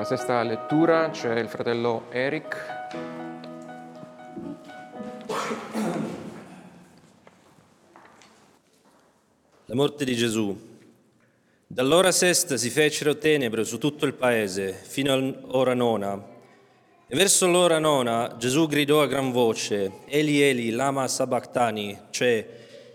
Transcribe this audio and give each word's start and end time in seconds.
la 0.00 0.06
sesta 0.06 0.42
lettura 0.42 1.10
c'è 1.10 1.38
il 1.38 1.48
fratello 1.48 2.06
Eric. 2.10 2.56
La 9.66 9.74
morte 9.74 10.06
di 10.06 10.16
Gesù. 10.16 10.58
Dall'ora 11.66 12.12
sesta 12.12 12.56
si 12.56 12.70
fecero 12.70 13.18
tenebre 13.18 13.62
su 13.64 13.76
tutto 13.76 14.06
il 14.06 14.14
paese, 14.14 14.72
fino 14.72 15.12
all'ora 15.12 15.74
nona. 15.74 16.18
E 17.06 17.14
verso 17.14 17.46
l'ora 17.46 17.78
nona 17.78 18.36
Gesù 18.38 18.66
gridò 18.68 19.02
a 19.02 19.06
gran 19.06 19.30
voce, 19.32 19.98
Eli 20.06 20.40
Eli, 20.40 20.70
lama 20.70 21.06
sabachthani, 21.08 22.06
cioè, 22.08 22.48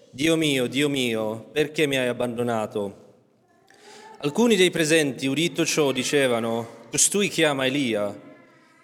Dio 0.09 0.35
mio, 0.35 0.65
Dio 0.65 0.89
mio, 0.89 1.49
perché 1.51 1.85
mi 1.85 1.97
hai 1.97 2.07
abbandonato? 2.07 3.03
Alcuni 4.19 4.55
dei 4.55 4.71
presenti, 4.71 5.27
udito 5.27 5.65
ciò, 5.65 5.91
dicevano, 5.91 6.83
costui 6.95 7.27
chiama 7.27 7.65
Elia. 7.65 8.17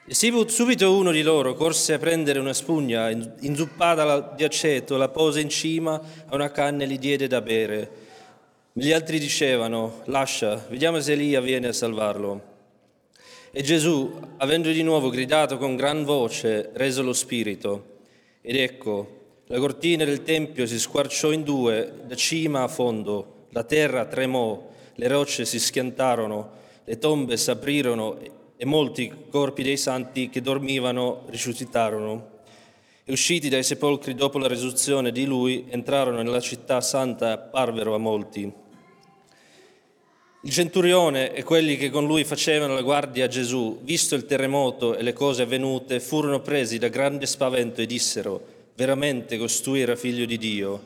E 0.05 0.13
subito 0.13 0.93
uno 0.93 1.11
di 1.11 1.21
loro 1.21 1.53
corse 1.53 1.93
a 1.93 1.97
prendere 1.97 2.39
una 2.39 2.51
spugna, 2.51 3.09
inzuppata 3.09 4.33
di 4.35 4.43
aceto, 4.43 4.97
la 4.97 5.07
pose 5.07 5.39
in 5.39 5.47
cima 5.47 5.93
a 5.93 6.35
una 6.35 6.51
canna 6.51 6.83
e 6.83 6.87
gli 6.87 6.99
diede 6.99 7.27
da 7.27 7.39
bere. 7.39 7.89
Gli 8.73 8.91
altri 8.91 9.17
dicevano, 9.17 10.01
lascia, 10.07 10.61
vediamo 10.67 10.99
se 10.99 11.13
Elia 11.13 11.39
viene 11.39 11.69
a 11.69 11.71
salvarlo. 11.71 12.41
E 13.49 13.61
Gesù, 13.63 14.13
avendo 14.39 14.69
di 14.71 14.83
nuovo 14.83 15.09
gridato 15.09 15.57
con 15.57 15.77
gran 15.77 16.03
voce, 16.03 16.69
rese 16.73 17.01
lo 17.01 17.13
spirito. 17.13 17.99
Ed 18.41 18.57
ecco, 18.57 19.19
la 19.45 19.57
cortina 19.57 20.03
del 20.03 20.23
Tempio 20.23 20.67
si 20.67 20.79
squarciò 20.79 21.31
in 21.31 21.43
due, 21.43 21.93
da 22.05 22.15
cima 22.15 22.63
a 22.63 22.67
fondo, 22.67 23.45
la 23.51 23.63
terra 23.63 24.03
tremò, 24.03 24.69
le 24.95 25.07
rocce 25.07 25.45
si 25.45 25.61
schiantarono, 25.61 26.59
le 26.91 26.97
tombe 26.97 27.37
s'aprirono 27.37 28.17
e 28.57 28.65
molti 28.65 29.13
corpi 29.29 29.63
dei 29.63 29.77
santi 29.77 30.27
che 30.27 30.41
dormivano 30.41 31.23
risuscitarono. 31.27 32.39
E 33.05 33.11
usciti 33.13 33.47
dai 33.47 33.63
sepolcri 33.63 34.13
dopo 34.13 34.37
la 34.37 34.49
risurrezione 34.49 35.13
di 35.13 35.23
lui, 35.23 35.67
entrarono 35.69 36.21
nella 36.21 36.41
città 36.41 36.81
santa 36.81 37.29
e 37.29 37.31
apparvero 37.31 37.95
a 37.95 37.97
molti. 37.97 38.51
Il 40.41 40.51
centurione 40.51 41.33
e 41.33 41.43
quelli 41.43 41.77
che 41.77 41.89
con 41.89 42.05
lui 42.05 42.25
facevano 42.25 42.73
la 42.73 42.81
guardia 42.81 43.23
a 43.23 43.29
Gesù, 43.29 43.79
visto 43.83 44.13
il 44.15 44.25
terremoto 44.25 44.97
e 44.97 45.01
le 45.01 45.13
cose 45.13 45.43
avvenute, 45.43 46.01
furono 46.01 46.41
presi 46.41 46.77
da 46.77 46.89
grande 46.89 47.25
spavento 47.25 47.79
e 47.79 47.85
dissero, 47.85 48.43
veramente 48.75 49.37
costui 49.37 49.79
era 49.79 49.95
figlio 49.95 50.25
di 50.25 50.37
Dio. 50.37 50.81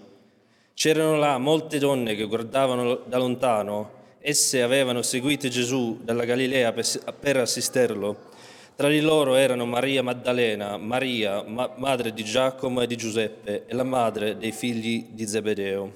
C'erano 0.75 1.17
là 1.17 1.39
molte 1.39 1.79
donne 1.79 2.13
che 2.13 2.25
guardavano 2.25 2.93
da 3.07 3.17
lontano 3.17 4.03
Esse 4.27 4.63
avevano 4.63 5.03
seguito 5.03 5.47
Gesù 5.49 5.99
dalla 6.01 6.25
Galilea 6.25 6.73
per 6.73 7.37
assisterlo. 7.37 8.31
Tra 8.75 8.89
di 8.89 8.99
loro 8.99 9.35
erano 9.35 9.67
Maria 9.67 10.01
Maddalena, 10.01 10.77
Maria, 10.77 11.43
ma- 11.43 11.71
madre 11.75 12.11
di 12.11 12.23
Giacomo 12.23 12.81
e 12.81 12.87
di 12.87 12.97
Giuseppe, 12.97 13.67
e 13.67 13.73
la 13.75 13.83
madre 13.83 14.35
dei 14.35 14.51
figli 14.51 15.09
di 15.11 15.27
Zebedeo. 15.27 15.93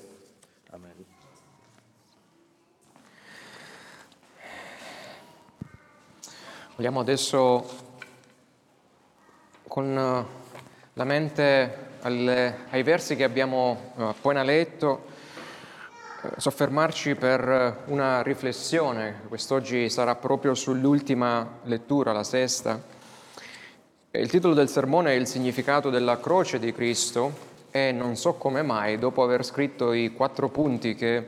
Amen. 0.70 1.06
Vogliamo 6.76 7.00
adesso 7.00 7.68
con 9.68 10.28
la 10.94 11.04
mente 11.04 11.78
alle, 12.02 12.58
ai 12.70 12.84
versi 12.84 13.16
che 13.16 13.24
abbiamo 13.24 13.94
eh, 13.98 14.04
appena 14.04 14.44
letto 14.44 15.06
eh, 15.06 15.09
soffermarci 16.38 17.16
per 17.16 17.50
eh, 17.50 17.92
una 17.92 18.22
riflessione, 18.22 19.22
quest'oggi 19.28 19.90
sarà 19.90 20.16
proprio 20.16 20.54
sull'ultima 20.54 21.60
lettura, 21.64 22.12
la 22.12 22.24
sesta. 22.24 22.82
Il 24.12 24.30
titolo 24.30 24.54
del 24.54 24.70
sermone 24.70 25.12
è 25.12 25.16
il 25.16 25.28
significato 25.28 25.90
della 25.90 26.20
croce 26.20 26.60
di 26.60 26.74
Cristo 26.74 27.48
e 27.72 27.92
non 27.92 28.16
so 28.16 28.34
come 28.34 28.64
mai, 28.64 28.98
dopo 28.98 29.24
aver 29.24 29.46
scritto 29.46 29.94
i 29.94 30.12
quattro 30.12 30.50
punti 30.50 30.96
che, 30.96 31.28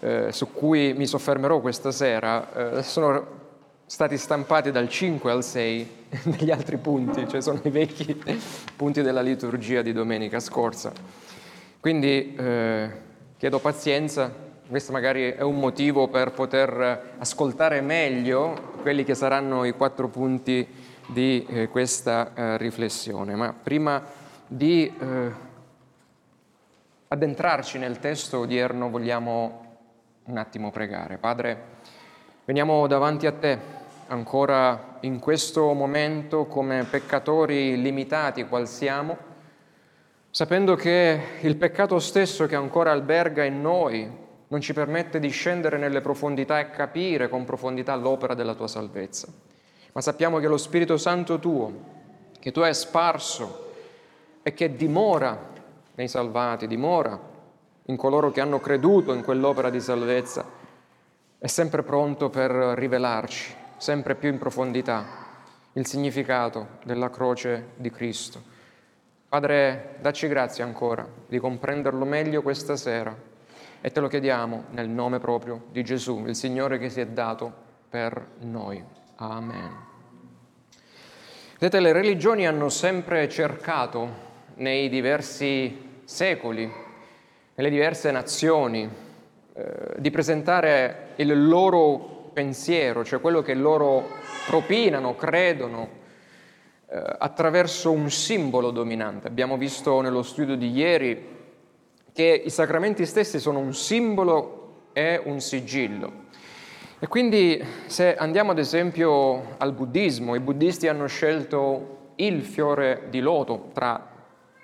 eh, 0.00 0.32
su 0.32 0.52
cui 0.52 0.94
mi 0.94 1.06
soffermerò 1.06 1.60
questa 1.60 1.90
sera, 1.90 2.78
eh, 2.78 2.82
sono 2.82 3.40
stati 3.84 4.16
stampati 4.16 4.70
dal 4.70 4.88
5 4.88 5.30
al 5.30 5.44
6 5.44 5.88
degli 6.24 6.50
altri 6.50 6.78
punti, 6.78 7.28
cioè 7.28 7.42
sono 7.42 7.60
i 7.64 7.70
vecchi 7.70 8.22
punti 8.76 9.02
della 9.02 9.20
liturgia 9.20 9.82
di 9.82 9.92
domenica 9.92 10.40
scorsa. 10.40 10.92
Quindi 11.80 12.34
eh, 12.36 13.10
Chiedo 13.42 13.58
pazienza, 13.58 14.32
questo 14.68 14.92
magari 14.92 15.32
è 15.32 15.40
un 15.40 15.58
motivo 15.58 16.06
per 16.06 16.30
poter 16.30 17.14
ascoltare 17.18 17.80
meglio 17.80 18.74
quelli 18.82 19.02
che 19.02 19.16
saranno 19.16 19.64
i 19.64 19.72
quattro 19.72 20.06
punti 20.06 20.64
di 21.08 21.44
eh, 21.48 21.66
questa 21.66 22.34
eh, 22.34 22.56
riflessione. 22.56 23.34
Ma 23.34 23.52
prima 23.52 24.00
di 24.46 24.86
eh, 24.86 25.32
addentrarci 27.08 27.78
nel 27.78 27.98
testo 27.98 28.38
odierno 28.38 28.90
vogliamo 28.90 29.78
un 30.26 30.36
attimo 30.36 30.70
pregare. 30.70 31.16
Padre, 31.16 31.64
veniamo 32.44 32.86
davanti 32.86 33.26
a 33.26 33.32
te 33.32 33.58
ancora 34.06 34.98
in 35.00 35.18
questo 35.18 35.72
momento 35.72 36.46
come 36.46 36.86
peccatori 36.88 37.82
limitati 37.82 38.46
qual 38.46 38.68
siamo 38.68 39.31
sapendo 40.32 40.76
che 40.76 41.20
il 41.42 41.56
peccato 41.56 41.98
stesso 41.98 42.46
che 42.46 42.54
ancora 42.54 42.90
alberga 42.90 43.44
in 43.44 43.60
noi 43.60 44.10
non 44.48 44.62
ci 44.62 44.72
permette 44.72 45.20
di 45.20 45.28
scendere 45.28 45.76
nelle 45.76 46.00
profondità 46.00 46.58
e 46.58 46.70
capire 46.70 47.28
con 47.28 47.44
profondità 47.44 47.94
l'opera 47.96 48.32
della 48.32 48.54
tua 48.54 48.66
salvezza. 48.66 49.28
Ma 49.92 50.00
sappiamo 50.00 50.38
che 50.38 50.48
lo 50.48 50.56
Spirito 50.56 50.96
Santo 50.96 51.38
tuo, 51.38 51.72
che 52.40 52.50
tu 52.50 52.60
hai 52.60 52.72
sparso 52.72 53.72
e 54.42 54.54
che 54.54 54.74
dimora 54.74 55.50
nei 55.96 56.08
salvati, 56.08 56.66
dimora 56.66 57.30
in 57.86 57.96
coloro 57.96 58.30
che 58.30 58.40
hanno 58.40 58.58
creduto 58.58 59.12
in 59.12 59.22
quell'opera 59.22 59.68
di 59.68 59.80
salvezza, 59.80 60.46
è 61.38 61.46
sempre 61.46 61.82
pronto 61.82 62.30
per 62.30 62.50
rivelarci 62.50 63.54
sempre 63.76 64.14
più 64.14 64.30
in 64.30 64.38
profondità 64.38 65.04
il 65.74 65.86
significato 65.86 66.78
della 66.84 67.10
croce 67.10 67.72
di 67.76 67.90
Cristo 67.90 68.51
Padre, 69.32 69.94
dacci 70.02 70.28
grazia 70.28 70.62
ancora 70.62 71.08
di 71.26 71.38
comprenderlo 71.38 72.04
meglio 72.04 72.42
questa 72.42 72.76
sera 72.76 73.16
e 73.80 73.90
te 73.90 73.98
lo 73.98 74.06
chiediamo 74.06 74.64
nel 74.72 74.90
nome 74.90 75.20
proprio 75.20 75.68
di 75.70 75.82
Gesù, 75.82 76.26
il 76.26 76.36
Signore 76.36 76.76
che 76.76 76.90
si 76.90 77.00
è 77.00 77.06
dato 77.06 77.50
per 77.88 78.26
noi. 78.40 78.84
Amen. 79.16 79.70
Vedete, 81.58 81.80
le 81.80 81.92
religioni 81.92 82.46
hanno 82.46 82.68
sempre 82.68 83.26
cercato 83.30 84.06
nei 84.56 84.90
diversi 84.90 86.02
secoli, 86.04 86.70
nelle 87.54 87.70
diverse 87.70 88.10
nazioni, 88.10 88.86
eh, 89.54 89.94
di 89.96 90.10
presentare 90.10 91.12
il 91.16 91.48
loro 91.48 92.28
pensiero, 92.34 93.02
cioè 93.02 93.18
quello 93.18 93.40
che 93.40 93.54
loro 93.54 94.08
propinano, 94.46 95.14
credono, 95.14 96.00
attraverso 96.92 97.90
un 97.90 98.10
simbolo 98.10 98.70
dominante. 98.70 99.28
Abbiamo 99.28 99.56
visto 99.56 100.00
nello 100.00 100.22
studio 100.22 100.56
di 100.56 100.70
ieri 100.70 101.40
che 102.12 102.42
i 102.44 102.50
sacramenti 102.50 103.06
stessi 103.06 103.40
sono 103.40 103.58
un 103.58 103.72
simbolo 103.72 104.88
e 104.92 105.20
un 105.24 105.40
sigillo. 105.40 106.30
E 106.98 107.08
quindi 107.08 107.62
se 107.86 108.14
andiamo 108.14 108.50
ad 108.50 108.58
esempio 108.58 109.56
al 109.56 109.72
buddismo, 109.72 110.34
i 110.34 110.40
buddisti 110.40 110.86
hanno 110.86 111.06
scelto 111.06 112.10
il 112.16 112.42
fiore 112.42 113.06
di 113.08 113.20
loto 113.20 113.70
tra 113.72 114.10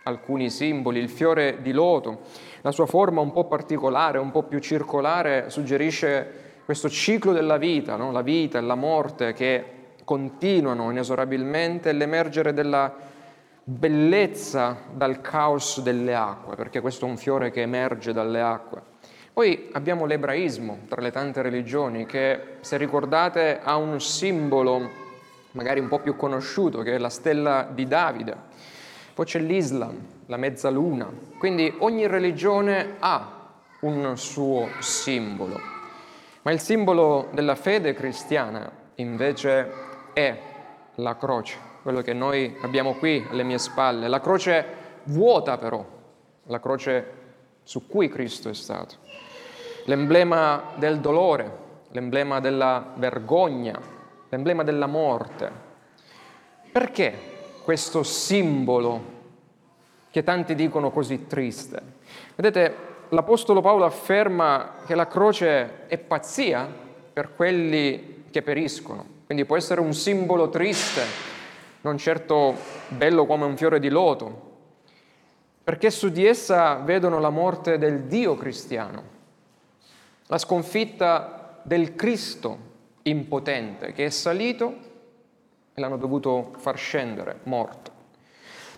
alcuni 0.04 0.50
simboli, 0.50 1.00
il 1.00 1.08
fiore 1.08 1.58
di 1.62 1.72
loto, 1.72 2.20
la 2.60 2.70
sua 2.70 2.86
forma 2.86 3.20
un 3.20 3.32
po' 3.32 3.46
particolare, 3.46 4.18
un 4.18 4.30
po' 4.30 4.42
più 4.42 4.58
circolare, 4.58 5.50
suggerisce 5.50 6.46
questo 6.64 6.88
ciclo 6.88 7.32
della 7.32 7.56
vita, 7.56 7.96
no? 7.96 8.12
la 8.12 8.22
vita 8.22 8.58
e 8.58 8.60
la 8.60 8.74
morte 8.74 9.32
che 9.32 9.77
continuano 10.08 10.90
inesorabilmente 10.90 11.92
l'emergere 11.92 12.54
della 12.54 12.90
bellezza 13.62 14.78
dal 14.90 15.20
caos 15.20 15.82
delle 15.82 16.14
acque, 16.14 16.56
perché 16.56 16.80
questo 16.80 17.04
è 17.04 17.10
un 17.10 17.18
fiore 17.18 17.50
che 17.50 17.60
emerge 17.60 18.14
dalle 18.14 18.40
acque. 18.40 18.80
Poi 19.34 19.68
abbiamo 19.72 20.06
l'ebraismo 20.06 20.78
tra 20.88 21.02
le 21.02 21.10
tante 21.10 21.42
religioni 21.42 22.06
che, 22.06 22.56
se 22.60 22.78
ricordate, 22.78 23.60
ha 23.62 23.76
un 23.76 24.00
simbolo 24.00 24.88
magari 25.50 25.78
un 25.78 25.88
po' 25.88 25.98
più 25.98 26.16
conosciuto, 26.16 26.80
che 26.80 26.94
è 26.94 26.98
la 26.98 27.10
stella 27.10 27.68
di 27.70 27.86
Davide. 27.86 28.34
Poi 29.12 29.26
c'è 29.26 29.40
l'Islam, 29.40 29.94
la 30.24 30.38
mezzaluna. 30.38 31.06
Quindi 31.36 31.70
ogni 31.80 32.06
religione 32.06 32.94
ha 32.98 33.50
un 33.80 34.16
suo 34.16 34.68
simbolo. 34.78 35.60
Ma 36.40 36.50
il 36.50 36.60
simbolo 36.60 37.28
della 37.32 37.56
fede 37.56 37.92
cristiana 37.92 38.86
invece 38.94 39.87
è 40.12 40.38
la 40.96 41.16
croce, 41.16 41.56
quello 41.82 42.02
che 42.02 42.12
noi 42.12 42.56
abbiamo 42.62 42.94
qui 42.94 43.26
alle 43.30 43.42
mie 43.42 43.58
spalle, 43.58 44.08
la 44.08 44.20
croce 44.20 44.64
vuota 45.04 45.56
però, 45.58 45.84
la 46.44 46.60
croce 46.60 47.12
su 47.62 47.86
cui 47.86 48.08
Cristo 48.08 48.48
è 48.48 48.54
stato, 48.54 48.96
l'emblema 49.84 50.72
del 50.76 51.00
dolore, 51.00 51.66
l'emblema 51.90 52.40
della 52.40 52.92
vergogna, 52.96 53.78
l'emblema 54.28 54.62
della 54.62 54.86
morte. 54.86 55.50
Perché 56.70 57.18
questo 57.64 58.02
simbolo 58.02 59.16
che 60.10 60.22
tanti 60.22 60.54
dicono 60.54 60.90
così 60.90 61.26
triste? 61.26 61.80
Vedete, 62.34 62.74
l'Apostolo 63.10 63.60
Paolo 63.60 63.84
afferma 63.84 64.76
che 64.86 64.94
la 64.94 65.06
croce 65.06 65.86
è 65.86 65.98
pazzia 65.98 66.66
per 67.12 67.34
quelli 67.34 68.24
che 68.30 68.42
periscono, 68.42 69.04
quindi 69.28 69.44
può 69.44 69.58
essere 69.58 69.82
un 69.82 69.92
simbolo 69.92 70.48
triste, 70.48 71.02
non 71.82 71.98
certo 71.98 72.56
bello 72.88 73.26
come 73.26 73.44
un 73.44 73.58
fiore 73.58 73.78
di 73.78 73.90
loto, 73.90 74.46
perché 75.62 75.90
su 75.90 76.08
di 76.08 76.24
essa 76.24 76.76
vedono 76.76 77.20
la 77.20 77.28
morte 77.28 77.76
del 77.76 78.04
Dio 78.04 78.36
cristiano, 78.36 79.02
la 80.28 80.38
sconfitta 80.38 81.60
del 81.62 81.94
Cristo 81.94 82.58
impotente 83.02 83.92
che 83.92 84.06
è 84.06 84.08
salito 84.08 84.74
e 85.74 85.78
l'hanno 85.78 85.98
dovuto 85.98 86.52
far 86.56 86.78
scendere 86.78 87.40
morto. 87.42 87.90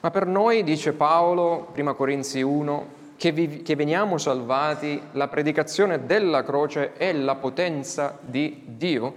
Ma 0.00 0.10
per 0.10 0.26
noi, 0.26 0.64
dice 0.64 0.94
Paolo, 0.94 1.68
prima 1.70 1.92
Corinzi 1.92 2.42
1, 2.42 2.86
che, 3.16 3.30
vi, 3.30 3.62
che 3.62 3.76
veniamo 3.76 4.18
salvati, 4.18 5.00
la 5.12 5.28
predicazione 5.28 6.06
della 6.06 6.42
croce 6.42 6.94
è 6.94 7.12
la 7.12 7.36
potenza 7.36 8.18
di 8.20 8.64
Dio. 8.66 9.14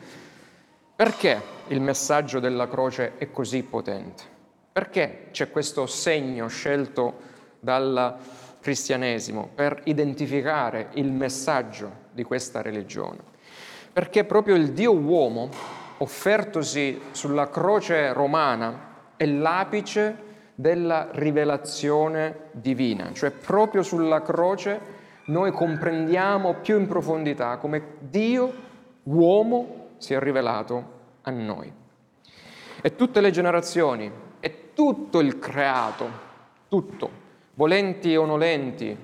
Perché 0.95 1.41
il 1.67 1.81
messaggio 1.81 2.39
della 2.39 2.67
croce 2.67 3.17
è 3.17 3.31
così 3.31 3.63
potente? 3.63 4.23
Perché 4.71 5.27
c'è 5.31 5.49
questo 5.51 5.85
segno 5.85 6.47
scelto 6.47 7.31
dal 7.59 8.15
cristianesimo 8.59 9.49
per 9.53 9.81
identificare 9.85 10.89
il 10.93 11.11
messaggio 11.11 12.01
di 12.11 12.23
questa 12.23 12.61
religione? 12.61 13.31
perché 13.93 14.23
proprio 14.23 14.55
il 14.55 14.71
Dio 14.71 14.97
uomo, 14.97 15.49
offertosi 15.99 16.99
sulla 17.11 17.47
croce 17.49 18.11
romana, 18.11 18.91
è 19.15 19.25
l'apice 19.25 20.31
della 20.55 21.09
rivelazione 21.11 22.49
divina, 22.51 23.11
cioè 23.13 23.29
proprio 23.29 23.83
sulla 23.83 24.23
croce 24.23 25.01
noi 25.25 25.51
comprendiamo 25.51 26.55
più 26.55 26.79
in 26.79 26.87
profondità 26.87 27.57
come 27.57 27.81
Dio 27.99 28.51
uomo 29.03 29.82
si 30.03 30.13
è 30.13 30.19
rivelato 30.19 31.01
a 31.21 31.31
noi. 31.31 31.71
E 32.81 32.95
tutte 32.97 33.21
le 33.21 33.31
generazioni, 33.31 34.11
e 34.41 34.73
tutto 34.73 35.21
il 35.21 35.39
creato, 35.39 36.09
tutto, 36.67 37.09
volenti 37.53 38.13
o 38.13 38.25
nolenti, 38.25 38.97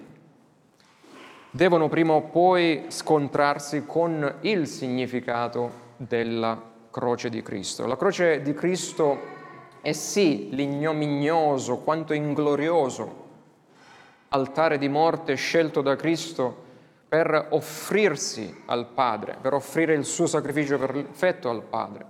devono 1.49 1.87
prima 1.87 2.11
o 2.11 2.23
poi 2.23 2.87
scontrarsi 2.89 3.85
con 3.85 4.39
il 4.41 4.67
significato 4.67 5.87
della 5.95 6.61
croce 6.91 7.29
di 7.29 7.41
Cristo. 7.41 7.87
La 7.87 7.95
croce 7.95 8.41
di 8.41 8.53
Cristo 8.53 9.37
è 9.79 9.93
sì 9.93 10.49
l'ignominioso 10.51 11.77
quanto 11.77 12.11
inglorioso 12.11 13.27
altare 14.27 14.77
di 14.77 14.89
morte 14.89 15.35
scelto 15.35 15.81
da 15.81 15.95
Cristo 15.95 16.67
per 17.09 17.47
offrirsi 17.49 18.61
al 18.67 18.85
Padre, 18.85 19.37
per 19.41 19.53
offrire 19.53 19.95
il 19.95 20.05
suo 20.05 20.27
sacrificio 20.27 20.77
perfetto 20.77 21.49
al 21.49 21.63
Padre, 21.63 22.05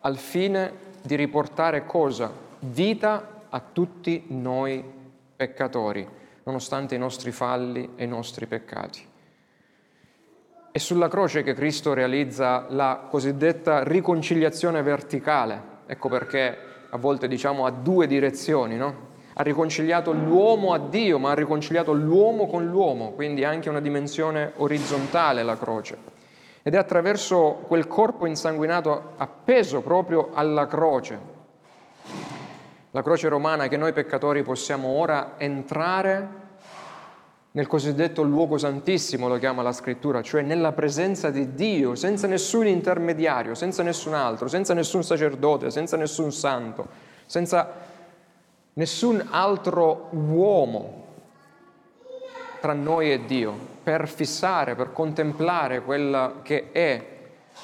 al 0.00 0.18
fine 0.18 0.72
di 1.00 1.16
riportare 1.16 1.86
cosa? 1.86 2.30
Vita 2.58 3.44
a 3.48 3.60
tutti 3.60 4.26
noi 4.28 4.84
peccatori 5.34 6.06
nonostante 6.42 6.94
i 6.94 6.98
nostri 6.98 7.32
falli 7.32 7.92
e 7.96 8.04
i 8.04 8.08
nostri 8.08 8.46
peccati. 8.46 9.06
È 10.72 10.78
sulla 10.78 11.08
croce 11.08 11.42
che 11.42 11.54
Cristo 11.54 11.94
realizza 11.94 12.66
la 12.68 13.06
cosiddetta 13.08 13.82
riconciliazione 13.82 14.82
verticale, 14.82 15.62
ecco 15.86 16.08
perché 16.08 16.58
a 16.90 16.96
volte 16.96 17.26
diciamo 17.26 17.66
a 17.66 17.70
due 17.70 18.06
direzioni, 18.06 18.76
no? 18.76 19.08
Ha 19.40 19.42
riconciliato 19.42 20.12
l'uomo 20.12 20.74
a 20.74 20.78
Dio, 20.78 21.18
ma 21.18 21.30
ha 21.30 21.34
riconciliato 21.34 21.94
l'uomo 21.94 22.46
con 22.46 22.66
l'uomo, 22.66 23.12
quindi 23.12 23.42
anche 23.42 23.70
una 23.70 23.80
dimensione 23.80 24.52
orizzontale 24.56 25.42
la 25.42 25.56
croce. 25.56 25.96
Ed 26.62 26.74
è 26.74 26.76
attraverso 26.76 27.64
quel 27.66 27.86
corpo 27.86 28.26
insanguinato 28.26 29.12
appeso 29.16 29.80
proprio 29.80 30.28
alla 30.34 30.66
croce, 30.66 31.18
la 32.90 33.02
croce 33.02 33.28
romana 33.30 33.66
che 33.68 33.78
noi 33.78 33.94
peccatori 33.94 34.42
possiamo 34.42 34.88
ora 34.88 35.36
entrare 35.38 36.28
nel 37.52 37.66
cosiddetto 37.66 38.22
luogo 38.22 38.58
santissimo, 38.58 39.26
lo 39.26 39.38
chiama 39.38 39.62
la 39.62 39.72
scrittura, 39.72 40.20
cioè 40.20 40.42
nella 40.42 40.72
presenza 40.72 41.30
di 41.30 41.54
Dio, 41.54 41.94
senza 41.94 42.26
nessun 42.26 42.66
intermediario, 42.66 43.54
senza 43.54 43.82
nessun 43.82 44.12
altro, 44.12 44.48
senza 44.48 44.74
nessun 44.74 45.02
sacerdote, 45.02 45.70
senza 45.70 45.96
nessun 45.96 46.30
santo, 46.30 46.88
senza 47.24 47.88
nessun 48.80 49.22
altro 49.28 50.08
uomo 50.12 51.04
tra 52.62 52.72
noi 52.72 53.12
e 53.12 53.26
Dio, 53.26 53.54
per 53.82 54.08
fissare, 54.08 54.74
per 54.74 54.92
contemplare 54.92 55.82
quella 55.82 56.36
che 56.42 56.72
è 56.72 57.04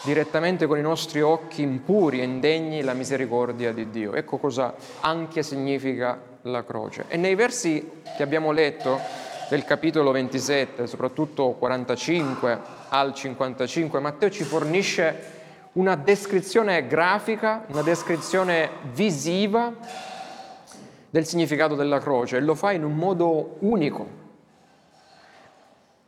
direttamente 0.02 0.66
con 0.66 0.76
i 0.76 0.82
nostri 0.82 1.22
occhi 1.22 1.62
impuri 1.62 2.20
e 2.20 2.24
indegni 2.24 2.82
la 2.82 2.92
misericordia 2.92 3.72
di 3.72 3.88
Dio. 3.88 4.12
Ecco 4.12 4.36
cosa 4.36 4.74
anche 5.00 5.42
significa 5.42 6.20
la 6.42 6.64
croce. 6.64 7.06
E 7.08 7.16
nei 7.16 7.34
versi 7.34 8.02
che 8.14 8.22
abbiamo 8.22 8.52
letto 8.52 9.00
del 9.48 9.64
capitolo 9.64 10.10
27, 10.10 10.86
soprattutto 10.86 11.52
45 11.52 12.60
al 12.90 13.14
55, 13.14 14.00
Matteo 14.00 14.28
ci 14.28 14.44
fornisce 14.44 15.34
una 15.72 15.94
descrizione 15.94 16.86
grafica, 16.86 17.64
una 17.68 17.82
descrizione 17.82 18.68
visiva 18.92 20.14
del 21.10 21.26
significato 21.26 21.74
della 21.74 21.98
croce 21.98 22.36
e 22.36 22.40
lo 22.40 22.54
fa 22.54 22.72
in 22.72 22.84
un 22.84 22.94
modo 22.94 23.56
unico, 23.60 24.06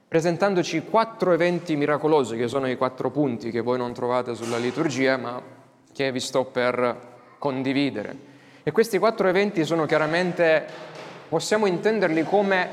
presentandoci 0.08 0.84
quattro 0.84 1.32
eventi 1.32 1.76
miracolosi, 1.76 2.36
che 2.36 2.48
sono 2.48 2.68
i 2.68 2.76
quattro 2.76 3.10
punti 3.10 3.50
che 3.50 3.60
voi 3.60 3.78
non 3.78 3.92
trovate 3.92 4.34
sulla 4.34 4.58
liturgia, 4.58 5.16
ma 5.16 5.40
che 5.92 6.12
vi 6.12 6.20
sto 6.20 6.44
per 6.44 7.16
condividere. 7.38 8.16
E 8.62 8.72
questi 8.72 8.98
quattro 8.98 9.28
eventi 9.28 9.64
sono 9.64 9.86
chiaramente, 9.86 10.64
possiamo 11.28 11.66
intenderli 11.66 12.24
come 12.24 12.68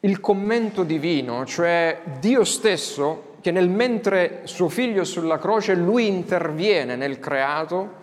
il 0.00 0.20
commento 0.20 0.84
divino, 0.84 1.44
cioè 1.44 2.00
Dio 2.20 2.44
stesso 2.44 3.34
che 3.40 3.50
nel 3.50 3.68
mentre 3.68 4.40
suo 4.44 4.68
figlio 4.68 5.02
è 5.02 5.04
sulla 5.04 5.38
croce, 5.38 5.74
lui 5.74 6.06
interviene 6.06 6.96
nel 6.96 7.18
creato 7.18 7.97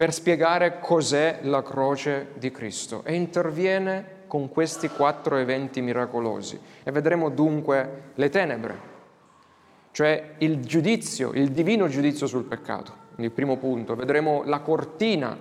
per 0.00 0.14
spiegare 0.14 0.80
cos'è 0.80 1.40
la 1.42 1.62
croce 1.62 2.28
di 2.38 2.50
Cristo 2.50 3.02
e 3.04 3.12
interviene 3.12 4.20
con 4.28 4.48
questi 4.48 4.88
quattro 4.88 5.36
eventi 5.36 5.82
miracolosi. 5.82 6.58
E 6.82 6.90
vedremo 6.90 7.28
dunque 7.28 8.04
le 8.14 8.30
tenebre, 8.30 8.78
cioè 9.90 10.36
il 10.38 10.64
giudizio, 10.64 11.32
il 11.32 11.50
divino 11.50 11.86
giudizio 11.86 12.26
sul 12.26 12.44
peccato. 12.44 12.94
Il 13.16 13.30
primo 13.30 13.58
punto, 13.58 13.94
vedremo 13.94 14.42
la 14.46 14.60
cortina 14.60 15.36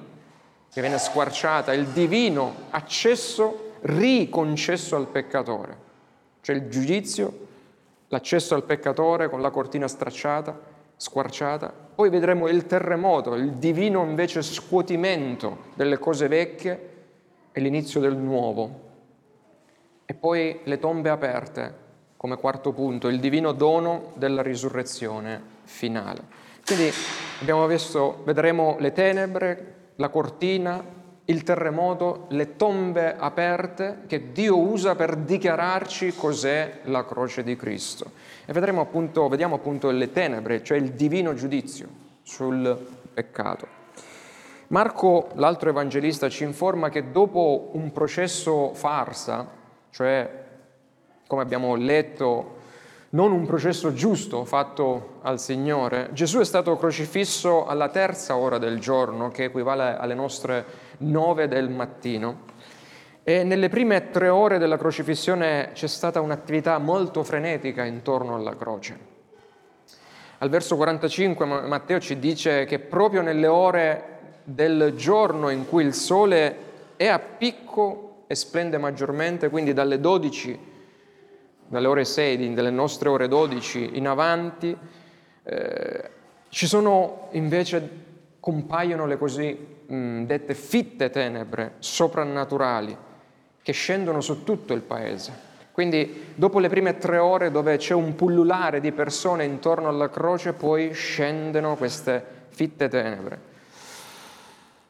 che 0.70 0.82
viene 0.82 0.98
squarciata, 0.98 1.72
il 1.72 1.86
divino 1.86 2.54
accesso 2.72 3.76
riconcesso 3.84 4.98
al 4.98 5.08
peccatore, 5.08 5.78
cioè 6.42 6.58
il 6.58 6.68
giudizio, 6.68 7.48
l'accesso 8.10 8.56
al 8.56 8.66
peccatore 8.66 9.30
con 9.30 9.40
la 9.40 9.52
cortina 9.52 9.88
stracciata, 9.88 10.69
squarciata. 11.00 11.74
Poi 11.96 12.10
vedremo 12.10 12.50
il 12.50 12.66
terremoto, 12.66 13.34
il 13.36 13.54
divino 13.54 14.04
invece 14.04 14.42
scuotimento 14.42 15.68
delle 15.76 15.98
cose 15.98 16.28
vecchie 16.28 16.90
è 17.54 17.60
l'inizio 17.62 18.02
del 18.02 18.18
nuovo. 18.18 18.88
E 20.06 20.14
poi 20.14 20.60
le 20.64 20.78
tombe 20.78 21.10
aperte, 21.10 21.74
come 22.18 22.36
quarto 22.36 22.74
punto, 22.74 23.08
il 23.08 23.22
divino 23.22 23.54
dono 23.54 24.12
della 24.16 24.42
risurrezione 24.42 25.42
finale. 25.64 26.22
Quindi 26.66 26.92
abbiamo 27.40 27.66
visto, 27.66 28.22
vedremo 28.26 28.76
le 28.80 28.92
tenebre, 28.92 29.76
la 29.96 30.10
cortina, 30.10 30.84
il 31.30 31.44
terremoto, 31.44 32.26
le 32.30 32.56
tombe 32.56 33.16
aperte 33.16 34.02
che 34.08 34.32
Dio 34.32 34.58
usa 34.58 34.96
per 34.96 35.16
dichiararci 35.16 36.16
cos'è 36.16 36.80
la 36.86 37.06
croce 37.06 37.44
di 37.44 37.56
Cristo. 37.56 38.12
E 38.46 38.52
vedremo 38.52 38.82
appunto, 38.82 39.28
vediamo 39.28 39.56
appunto 39.56 39.92
le 39.92 40.12
tenebre, 40.12 40.64
cioè 40.64 40.78
il 40.78 40.92
divino 40.94 41.36
giudizio 41.36 41.88
sul 42.24 42.78
peccato. 43.14 43.78
Marco, 44.68 45.30
l'altro 45.36 45.70
evangelista, 45.70 46.30
ci 46.30 46.44
informa 46.44 46.90
che 46.90 47.12
dopo 47.12 47.70
un 47.74 47.92
processo 47.92 48.74
farsa, 48.74 49.48
cioè, 49.92 50.30
come 51.28 51.42
abbiamo 51.44 51.76
letto, 51.76 52.58
non 53.12 53.32
un 53.32 53.46
processo 53.46 53.94
giusto 53.94 54.46
fatto 54.46 55.18
al 55.24 55.40
Signore, 55.40 56.10
Gesù 56.14 56.40
è 56.40 56.46
stato 56.46 56.76
crocifisso 56.76 57.66
alla 57.66 57.90
terza 57.90 58.36
ora 58.36 58.60
del 58.60 58.80
giorno, 58.80 59.30
che 59.30 59.46
equivale 59.46 59.98
alle 59.98 60.14
nostre 60.14 60.88
nove 61.00 61.48
del 61.48 61.70
mattino. 61.70 62.48
E 63.24 63.44
nelle 63.44 63.70
prime 63.70 64.10
tre 64.10 64.30
ore 64.30 64.58
della 64.58 64.78
crocifissione 64.78 65.72
c'è 65.74 65.88
stata 65.88 66.22
un'attività 66.22 66.78
molto 66.78 67.24
frenetica 67.24 67.84
intorno 67.84 68.36
alla 68.36 68.56
croce. 68.56 69.18
Al 70.40 70.50
verso 70.50 70.78
45 70.78 71.46
Matteo 71.46 72.00
ci 72.00 72.18
dice 72.18 72.64
che 72.66 72.80
proprio 72.80 73.22
nelle 73.22 73.48
ore 73.48 74.18
del 74.46 74.94
giorno 74.96 75.50
in 75.50 75.68
cui 75.68 75.84
il 75.84 75.94
sole 75.94 76.68
è 76.96 77.08
a 77.08 77.20
picco 77.20 78.24
e 78.26 78.36
splende 78.36 78.78
maggiormente, 78.78 79.50
quindi 79.50 79.74
dalle 79.74 80.00
12, 80.00 80.60
dalle 81.68 81.88
ore 81.88 82.06
6, 82.06 82.54
dalle 82.54 82.70
nostre 82.70 83.10
ore 83.10 83.28
12 83.28 83.98
in 83.98 84.08
avanti, 84.08 84.76
eh, 85.44 86.10
ci 86.50 86.68
sono 86.68 87.28
invece, 87.32 87.90
compaiono 88.40 89.06
le 89.06 89.18
così 89.18 89.58
mh, 89.86 90.24
dette 90.24 90.54
fitte 90.54 91.10
tenebre 91.10 91.74
soprannaturali 91.80 92.96
che 93.62 93.72
scendono 93.72 94.22
su 94.22 94.44
tutto 94.44 94.74
il 94.74 94.82
paese. 94.82 95.48
Quindi 95.72 96.34
dopo 96.36 96.60
le 96.60 96.68
prime 96.68 96.98
tre 96.98 97.18
ore 97.18 97.52
dove 97.52 97.78
c'è 97.78 97.94
un 97.94 98.16
pullulare 98.16 98.82
di 98.82 98.92
persone 98.92 99.46
intorno 99.46 99.88
alla 99.88 100.10
croce, 100.10 100.54
poi 100.54 100.94
scendono 100.94 101.76
queste 101.76 102.22
fitte 102.50 102.90
tenebre. 102.90 103.40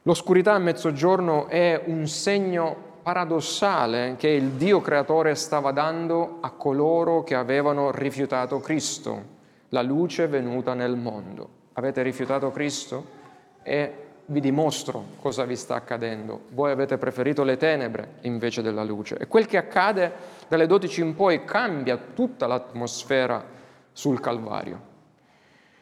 L'oscurità 0.04 0.54
a 0.54 0.60
mezzogiorno 0.60 1.48
è 1.48 1.84
un 1.86 2.08
segno 2.08 2.88
paradossale 3.04 4.16
che 4.18 4.30
il 4.30 4.52
Dio 4.52 4.82
creatore 4.82 5.36
stava 5.36 5.72
dando 5.72 6.38
a 6.42 6.52
coloro 6.52 7.24
che 7.24 7.36
avevano 7.36 7.92
rifiutato 7.92 8.60
Cristo, 8.60 9.24
la 9.70 9.82
luce 9.82 10.28
venuta 10.28 10.74
nel 10.74 10.96
mondo. 10.96 11.50
Avete 11.74 12.02
rifiutato 12.02 12.50
Cristo? 12.52 13.18
E 13.64 13.94
vi 14.26 14.40
dimostro 14.40 15.06
cosa 15.22 15.44
vi 15.46 15.56
sta 15.56 15.76
accadendo. 15.76 16.42
Voi 16.50 16.72
avete 16.72 16.98
preferito 16.98 17.44
le 17.44 17.58
tenebre 17.58 18.16
invece 18.22 18.62
della 18.62 18.84
luce. 18.84 19.18
E 19.18 19.28
quel 19.28 19.48
che 19.48 19.58
accade 19.58 20.12
dalle 20.48 20.68
12 20.68 21.02
in 21.02 21.16
poi 21.16 21.44
cambia 21.46 21.98
tutta 21.98 22.48
l'atmosfera 22.48 23.44
sul 23.92 24.20
Calvario. 24.20 24.88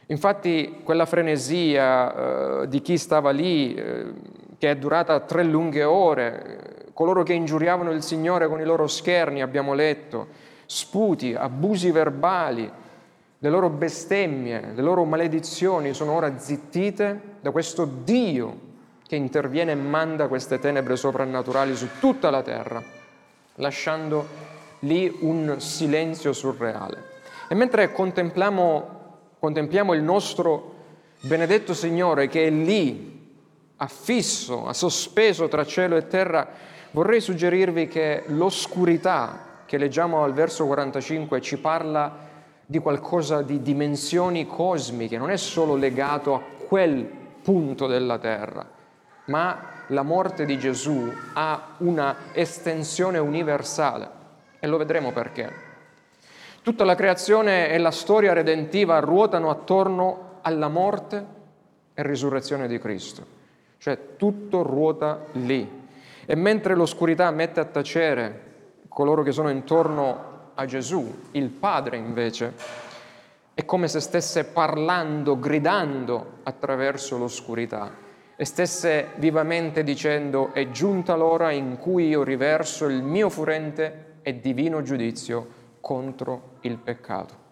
Infatti 0.07 0.79
quella 0.83 1.05
frenesia 1.05 2.61
eh, 2.61 2.67
di 2.69 2.81
chi 2.81 2.97
stava 2.97 3.31
lì, 3.31 3.75
eh, 3.75 4.05
che 4.57 4.71
è 4.71 4.75
durata 4.77 5.19
tre 5.19 5.43
lunghe 5.43 5.83
ore, 5.83 6.85
coloro 6.93 7.23
che 7.23 7.33
ingiuriavano 7.33 7.91
il 7.91 8.01
Signore 8.01 8.47
con 8.47 8.61
i 8.61 8.63
loro 8.63 8.87
scherni, 8.87 9.41
abbiamo 9.41 9.73
letto, 9.73 10.27
sputi, 10.65 11.33
abusi 11.33 11.91
verbali, 11.91 12.71
le 13.39 13.49
loro 13.49 13.69
bestemmie, 13.69 14.71
le 14.73 14.81
loro 14.81 15.03
maledizioni 15.05 15.93
sono 15.93 16.13
ora 16.13 16.39
zittite 16.39 17.35
da 17.41 17.51
questo 17.51 17.85
Dio 17.85 18.65
che 19.07 19.15
interviene 19.15 19.73
e 19.73 19.75
manda 19.75 20.27
queste 20.27 20.59
tenebre 20.59 20.95
soprannaturali 20.95 21.75
su 21.75 21.87
tutta 21.99 22.29
la 22.29 22.41
terra, 22.41 22.83
lasciando 23.55 24.27
lì 24.79 25.15
un 25.21 25.59
silenzio 25.59 26.33
surreale. 26.33 27.15
E 27.47 27.55
mentre 27.55 27.91
contempliamo, 27.91 28.89
contempliamo 29.39 29.93
il 29.93 30.01
nostro 30.01 30.73
benedetto 31.21 31.73
Signore 31.73 32.27
che 32.27 32.47
è 32.47 32.49
lì, 32.49 33.15
affisso, 33.77 34.65
ha 34.65 34.73
sospeso 34.73 35.47
tra 35.47 35.63
cielo 35.63 35.95
e 35.95 36.07
terra, 36.07 36.47
vorrei 36.91 37.21
suggerirvi 37.21 37.87
che 37.87 38.23
l'oscurità 38.27 39.45
che 39.65 39.77
leggiamo 39.77 40.23
al 40.23 40.33
verso 40.33 40.65
45 40.65 41.39
ci 41.41 41.57
parla 41.57 42.26
di 42.69 42.79
qualcosa 42.79 43.41
di 43.41 43.61
dimensioni 43.61 44.45
cosmiche, 44.45 45.17
non 45.17 45.29
è 45.29 45.37
solo 45.37 45.75
legato 45.75 46.35
a 46.35 46.41
quel 46.67 47.09
punto 47.41 47.87
della 47.87 48.17
terra, 48.17 48.69
ma 49.27 49.75
la 49.87 50.03
morte 50.03 50.43
di 50.43 50.59
Gesù 50.59 51.09
ha 51.31 51.75
una 51.77 52.15
estensione 52.33 53.19
universale 53.19 54.09
e 54.59 54.67
lo 54.67 54.75
vedremo 54.75 55.13
perché. 55.13 55.65
Tutta 56.61 56.83
la 56.83 56.95
creazione 56.95 57.69
e 57.69 57.77
la 57.77 57.91
storia 57.91 58.33
redentiva 58.33 58.99
ruotano 58.99 59.49
attorno 59.49 60.39
alla 60.41 60.67
morte 60.67 61.25
e 61.93 62.03
risurrezione 62.03 62.67
di 62.67 62.77
Cristo, 62.79 63.25
cioè 63.77 64.17
tutto 64.17 64.61
ruota 64.61 65.23
lì. 65.33 65.85
E 66.25 66.35
mentre 66.35 66.75
l'oscurità 66.75 67.31
mette 67.31 67.61
a 67.61 67.65
tacere 67.65 68.43
coloro 68.89 69.23
che 69.23 69.31
sono 69.31 69.49
intorno 69.49 70.35
a 70.59 70.65
Gesù, 70.65 71.29
il 71.31 71.49
Padre 71.49 71.97
invece 71.97 72.53
è 73.53 73.63
come 73.63 73.87
se 73.87 73.99
stesse 73.99 74.43
parlando, 74.45 75.39
gridando 75.39 76.39
attraverso 76.43 77.17
l'oscurità 77.17 78.05
e 78.35 78.45
stesse 78.45 79.09
vivamente 79.15 79.83
dicendo 79.83 80.53
è 80.53 80.69
giunta 80.69 81.15
l'ora 81.15 81.51
in 81.51 81.77
cui 81.77 82.07
io 82.07 82.23
riverso 82.23 82.85
il 82.85 83.03
mio 83.03 83.29
furente 83.29 84.15
e 84.21 84.39
divino 84.39 84.81
giudizio 84.81 85.47
contro 85.79 86.57
il 86.61 86.77
peccato. 86.77 87.45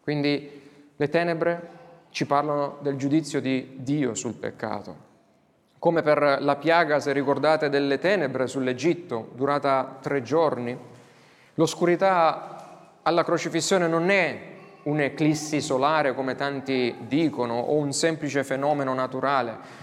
Quindi 0.00 0.62
le 0.96 1.08
tenebre 1.08 1.68
ci 2.10 2.26
parlano 2.26 2.78
del 2.80 2.96
giudizio 2.96 3.40
di 3.40 3.76
Dio 3.76 4.14
sul 4.14 4.34
peccato. 4.34 5.12
Come 5.78 6.02
per 6.02 6.38
la 6.40 6.56
piaga, 6.56 7.00
se 7.00 7.12
ricordate, 7.12 7.68
delle 7.68 7.98
tenebre 7.98 8.46
sull'Egitto, 8.46 9.30
durata 9.34 9.98
tre 10.00 10.22
giorni, 10.22 10.78
L'oscurità 11.54 12.98
alla 13.02 13.22
crocifissione 13.22 13.86
non 13.86 14.10
è 14.10 14.52
un'eclissi 14.84 15.60
solare 15.60 16.14
come 16.14 16.34
tanti 16.34 16.94
dicono 17.06 17.54
o 17.54 17.76
un 17.76 17.92
semplice 17.92 18.42
fenomeno 18.42 18.92
naturale, 18.92 19.82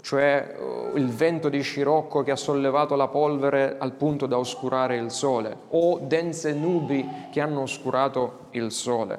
cioè 0.00 0.54
uh, 0.56 0.96
il 0.96 1.08
vento 1.08 1.48
di 1.48 1.60
scirocco 1.60 2.22
che 2.22 2.30
ha 2.30 2.36
sollevato 2.36 2.94
la 2.94 3.08
polvere 3.08 3.76
al 3.78 3.92
punto 3.92 4.26
da 4.26 4.38
oscurare 4.38 4.96
il 4.96 5.10
sole 5.10 5.56
o 5.70 5.98
dense 5.98 6.52
nubi 6.52 7.06
che 7.32 7.40
hanno 7.40 7.62
oscurato 7.62 8.46
il 8.50 8.70
sole. 8.70 9.18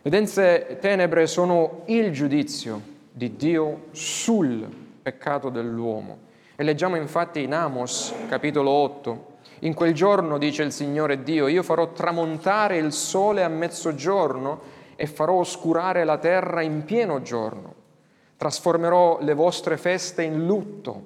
Le 0.00 0.10
dense 0.10 0.78
tenebre 0.80 1.26
sono 1.26 1.82
il 1.86 2.10
giudizio 2.10 2.80
di 3.12 3.36
Dio 3.36 3.84
sul 3.90 4.66
peccato 5.02 5.50
dell'uomo. 5.50 6.30
E 6.56 6.62
leggiamo 6.64 6.96
infatti 6.96 7.42
in 7.42 7.52
Amos, 7.52 8.12
capitolo 8.28 8.70
8, 8.70 9.31
in 9.64 9.74
quel 9.74 9.94
giorno, 9.94 10.38
dice 10.38 10.64
il 10.64 10.72
Signore 10.72 11.22
Dio, 11.22 11.46
io 11.46 11.62
farò 11.62 11.92
tramontare 11.92 12.78
il 12.78 12.92
sole 12.92 13.44
a 13.44 13.48
mezzogiorno 13.48 14.60
e 14.96 15.06
farò 15.06 15.34
oscurare 15.34 16.02
la 16.04 16.18
terra 16.18 16.62
in 16.62 16.84
pieno 16.84 17.22
giorno. 17.22 17.74
Trasformerò 18.36 19.18
le 19.20 19.34
vostre 19.34 19.76
feste 19.76 20.24
in 20.24 20.46
lutto 20.46 21.02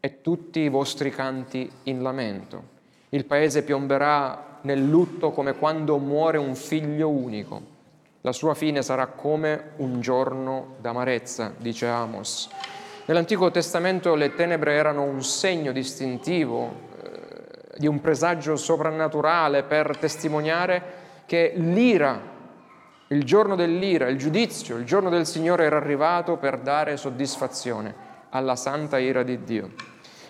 e 0.00 0.22
tutti 0.22 0.60
i 0.60 0.70
vostri 0.70 1.10
canti 1.10 1.70
in 1.84 2.00
lamento. 2.02 2.76
Il 3.10 3.26
paese 3.26 3.62
piomberà 3.62 4.60
nel 4.62 4.82
lutto 4.82 5.30
come 5.30 5.54
quando 5.54 5.98
muore 5.98 6.38
un 6.38 6.54
figlio 6.54 7.10
unico. 7.10 7.76
La 8.22 8.32
sua 8.32 8.54
fine 8.54 8.80
sarà 8.82 9.06
come 9.06 9.72
un 9.76 10.00
giorno 10.00 10.76
d'amarezza, 10.80 11.52
dice 11.58 11.86
Amos. 11.86 12.48
Nell'Antico 13.04 13.50
Testamento 13.50 14.14
le 14.14 14.34
tenebre 14.34 14.74
erano 14.74 15.02
un 15.02 15.22
segno 15.22 15.72
distintivo 15.72 16.87
di 17.78 17.86
un 17.86 18.00
presagio 18.00 18.56
soprannaturale 18.56 19.62
per 19.62 19.96
testimoniare 19.96 21.06
che 21.26 21.52
l'ira, 21.54 22.20
il 23.08 23.22
giorno 23.22 23.54
dell'ira, 23.54 24.08
il 24.08 24.18
giudizio, 24.18 24.76
il 24.76 24.84
giorno 24.84 25.08
del 25.10 25.26
Signore 25.26 25.64
era 25.64 25.76
arrivato 25.76 26.36
per 26.36 26.58
dare 26.58 26.96
soddisfazione 26.96 27.94
alla 28.30 28.56
santa 28.56 28.98
ira 28.98 29.22
di 29.22 29.44
Dio. 29.44 29.70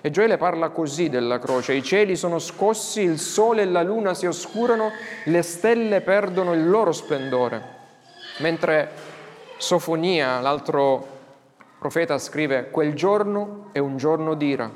E 0.01 0.11
Gioele 0.11 0.37
parla 0.37 0.69
così 0.69 1.09
della 1.09 1.39
croce, 1.39 1.73
i 1.73 1.83
cieli 1.83 2.17
sono 2.17 2.39
scossi, 2.39 3.01
il 3.01 3.19
sole 3.19 3.63
e 3.63 3.65
la 3.65 3.83
luna 3.83 4.13
si 4.13 4.27
oscurano, 4.27 4.91
le 5.25 5.43
stelle 5.43 6.03
perdono 6.03 6.53
il 6.53 6.69
loro 6.69 6.93
splendore. 6.93 7.77
Mentre 8.41 8.91
Sofonia, 9.57 10.39
l'altro 10.41 11.17
profeta, 11.79 12.19
scrive, 12.19 12.69
quel 12.71 12.93
giorno 12.93 13.71
è 13.73 13.79
un 13.79 13.97
giorno 13.97 14.35
d'ira, 14.35 14.71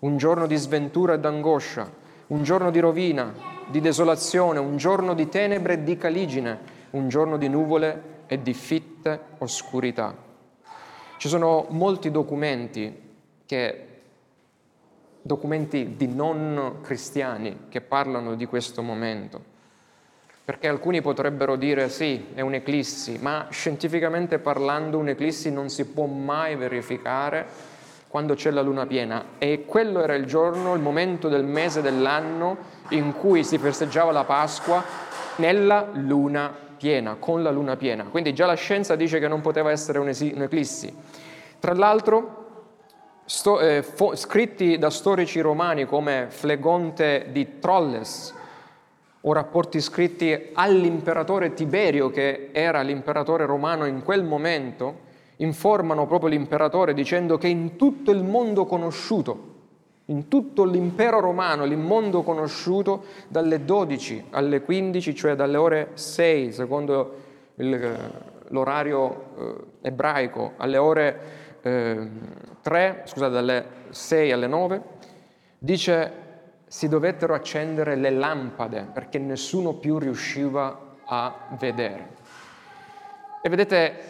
un 0.00 0.16
giorno 0.18 0.46
di 0.46 0.56
sventura 0.56 1.14
e 1.14 1.18
d'angoscia, 1.18 1.98
un 2.30 2.42
giorno 2.44 2.70
di 2.70 2.78
rovina, 2.78 3.32
di 3.68 3.80
desolazione, 3.80 4.58
un 4.58 4.76
giorno 4.76 5.14
di 5.14 5.28
tenebre 5.28 5.74
e 5.74 5.82
di 5.82 5.96
caligine, 5.96 6.58
un 6.90 7.08
giorno 7.08 7.36
di 7.36 7.48
nuvole 7.48 8.02
e 8.26 8.40
di 8.40 8.54
fitte 8.54 9.20
oscurità. 9.38 10.14
Ci 11.16 11.28
sono 11.28 11.66
molti 11.70 12.10
documenti, 12.10 13.08
che, 13.44 13.86
documenti 15.20 15.96
di 15.96 16.06
non 16.06 16.78
cristiani 16.82 17.66
che 17.68 17.80
parlano 17.80 18.36
di 18.36 18.46
questo 18.46 18.80
momento, 18.80 19.42
perché 20.44 20.68
alcuni 20.68 21.00
potrebbero 21.02 21.56
dire 21.56 21.88
sì, 21.88 22.26
è 22.34 22.40
un'eclissi, 22.42 23.18
ma 23.20 23.48
scientificamente 23.50 24.38
parlando 24.38 24.98
un'eclissi 24.98 25.50
non 25.50 25.68
si 25.68 25.84
può 25.84 26.06
mai 26.06 26.54
verificare 26.54 27.78
quando 28.10 28.34
c'è 28.34 28.50
la 28.50 28.60
luna 28.60 28.86
piena 28.86 29.24
e 29.38 29.64
quello 29.64 30.02
era 30.02 30.16
il 30.16 30.24
giorno, 30.24 30.74
il 30.74 30.80
momento 30.80 31.28
del 31.28 31.44
mese 31.44 31.80
dell'anno 31.80 32.56
in 32.88 33.12
cui 33.12 33.44
si 33.44 33.56
festeggiava 33.56 34.10
la 34.10 34.24
Pasqua 34.24 34.82
nella 35.36 35.86
luna 35.92 36.52
piena, 36.76 37.14
con 37.20 37.44
la 37.44 37.52
luna 37.52 37.76
piena. 37.76 38.02
Quindi 38.02 38.34
già 38.34 38.46
la 38.46 38.54
scienza 38.54 38.96
dice 38.96 39.20
che 39.20 39.28
non 39.28 39.40
poteva 39.40 39.70
essere 39.70 40.00
un'eclissi. 40.00 40.92
Tra 41.60 41.72
l'altro, 41.72 42.46
sto, 43.26 43.60
eh, 43.60 43.84
fo, 43.84 44.16
scritti 44.16 44.76
da 44.76 44.90
storici 44.90 45.38
romani 45.38 45.84
come 45.84 46.26
Flegonte 46.30 47.28
di 47.30 47.60
Trolles 47.60 48.34
o 49.20 49.32
rapporti 49.32 49.80
scritti 49.80 50.50
all'imperatore 50.54 51.54
Tiberio, 51.54 52.10
che 52.10 52.48
era 52.50 52.80
l'imperatore 52.80 53.46
romano 53.46 53.84
in 53.84 54.02
quel 54.02 54.24
momento, 54.24 55.08
informano 55.40 56.06
proprio 56.06 56.30
l'imperatore 56.30 56.94
dicendo 56.94 57.38
che 57.38 57.48
in 57.48 57.76
tutto 57.76 58.10
il 58.10 58.22
mondo 58.22 58.64
conosciuto, 58.66 59.48
in 60.06 60.28
tutto 60.28 60.64
l'impero 60.64 61.20
romano, 61.20 61.64
il 61.64 61.76
mondo 61.76 62.22
conosciuto, 62.22 63.04
dalle 63.28 63.64
12 63.64 64.26
alle 64.30 64.62
15, 64.62 65.14
cioè 65.14 65.34
dalle 65.34 65.56
ore 65.56 65.90
6, 65.94 66.52
secondo 66.52 67.14
il, 67.56 67.96
l'orario 68.48 69.24
eh, 69.38 69.88
ebraico, 69.88 70.52
alle 70.56 70.76
ore 70.76 71.20
eh, 71.62 72.08
3, 72.62 73.02
scusate, 73.04 73.32
dalle 73.32 73.64
6 73.90 74.32
alle 74.32 74.46
9, 74.46 74.82
dice 75.58 76.28
si 76.66 76.88
dovettero 76.88 77.34
accendere 77.34 77.96
le 77.96 78.10
lampade 78.10 78.86
perché 78.92 79.18
nessuno 79.18 79.74
più 79.74 79.98
riusciva 79.98 80.96
a 81.04 81.48
vedere. 81.58 82.18
E 83.42 83.48
vedete, 83.48 84.09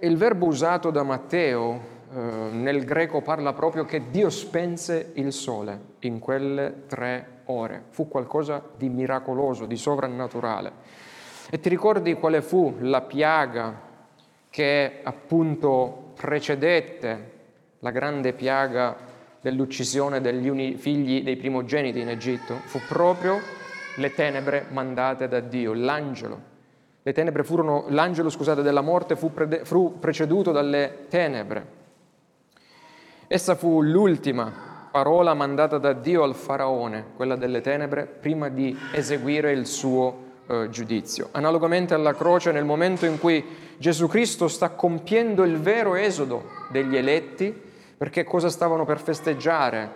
il 0.00 0.16
verbo 0.16 0.46
usato 0.46 0.90
da 0.90 1.02
Matteo 1.02 1.96
eh, 2.12 2.20
nel 2.52 2.84
greco 2.84 3.20
parla 3.20 3.52
proprio 3.52 3.84
che 3.84 4.10
Dio 4.10 4.30
spense 4.30 5.12
il 5.14 5.32
sole 5.32 5.80
in 6.00 6.18
quelle 6.18 6.84
tre 6.86 7.42
ore. 7.46 7.84
Fu 7.90 8.08
qualcosa 8.08 8.62
di 8.76 8.88
miracoloso, 8.88 9.66
di 9.66 9.76
sovrannaturale. 9.76 10.72
E 11.50 11.60
ti 11.60 11.68
ricordi 11.68 12.14
quale 12.14 12.42
fu 12.42 12.76
la 12.80 13.00
piaga 13.00 13.86
che 14.50 15.00
appunto 15.02 16.12
precedette 16.14 17.32
la 17.80 17.90
grande 17.90 18.32
piaga 18.32 18.96
dell'uccisione 19.40 20.20
degli 20.20 20.48
uni 20.48 20.74
figli 20.74 21.22
dei 21.22 21.36
primogeniti 21.36 22.00
in 22.00 22.08
Egitto 22.08 22.54
fu 22.64 22.80
proprio 22.88 23.38
le 23.96 24.12
tenebre 24.14 24.66
mandate 24.70 25.28
da 25.28 25.40
Dio, 25.40 25.72
l'angelo. 25.74 26.56
Le 27.02 27.12
tenebre 27.12 27.44
furono, 27.44 27.84
l'angelo 27.88 28.28
scusate, 28.28 28.62
della 28.62 28.80
morte 28.80 29.16
fu, 29.16 29.32
pre, 29.32 29.64
fu 29.64 29.98
preceduto 29.98 30.52
dalle 30.52 31.06
tenebre. 31.08 31.76
Essa 33.26 33.54
fu 33.54 33.82
l'ultima 33.82 34.88
parola 34.90 35.34
mandata 35.34 35.78
da 35.78 35.92
Dio 35.92 36.22
al 36.22 36.34
faraone, 36.34 37.06
quella 37.16 37.36
delle 37.36 37.60
tenebre, 37.60 38.06
prima 38.06 38.48
di 38.48 38.76
eseguire 38.92 39.52
il 39.52 39.66
suo 39.66 40.26
eh, 40.46 40.68
giudizio. 40.70 41.28
Analogamente 41.32 41.94
alla 41.94 42.14
croce, 42.14 42.52
nel 42.52 42.64
momento 42.64 43.06
in 43.06 43.18
cui 43.18 43.44
Gesù 43.76 44.08
Cristo 44.08 44.48
sta 44.48 44.70
compiendo 44.70 45.44
il 45.44 45.58
vero 45.58 45.94
esodo 45.94 46.50
degli 46.70 46.96
eletti, 46.96 47.54
perché 47.96 48.24
cosa 48.24 48.48
stavano 48.48 48.84
per 48.84 48.98
festeggiare 48.98 49.92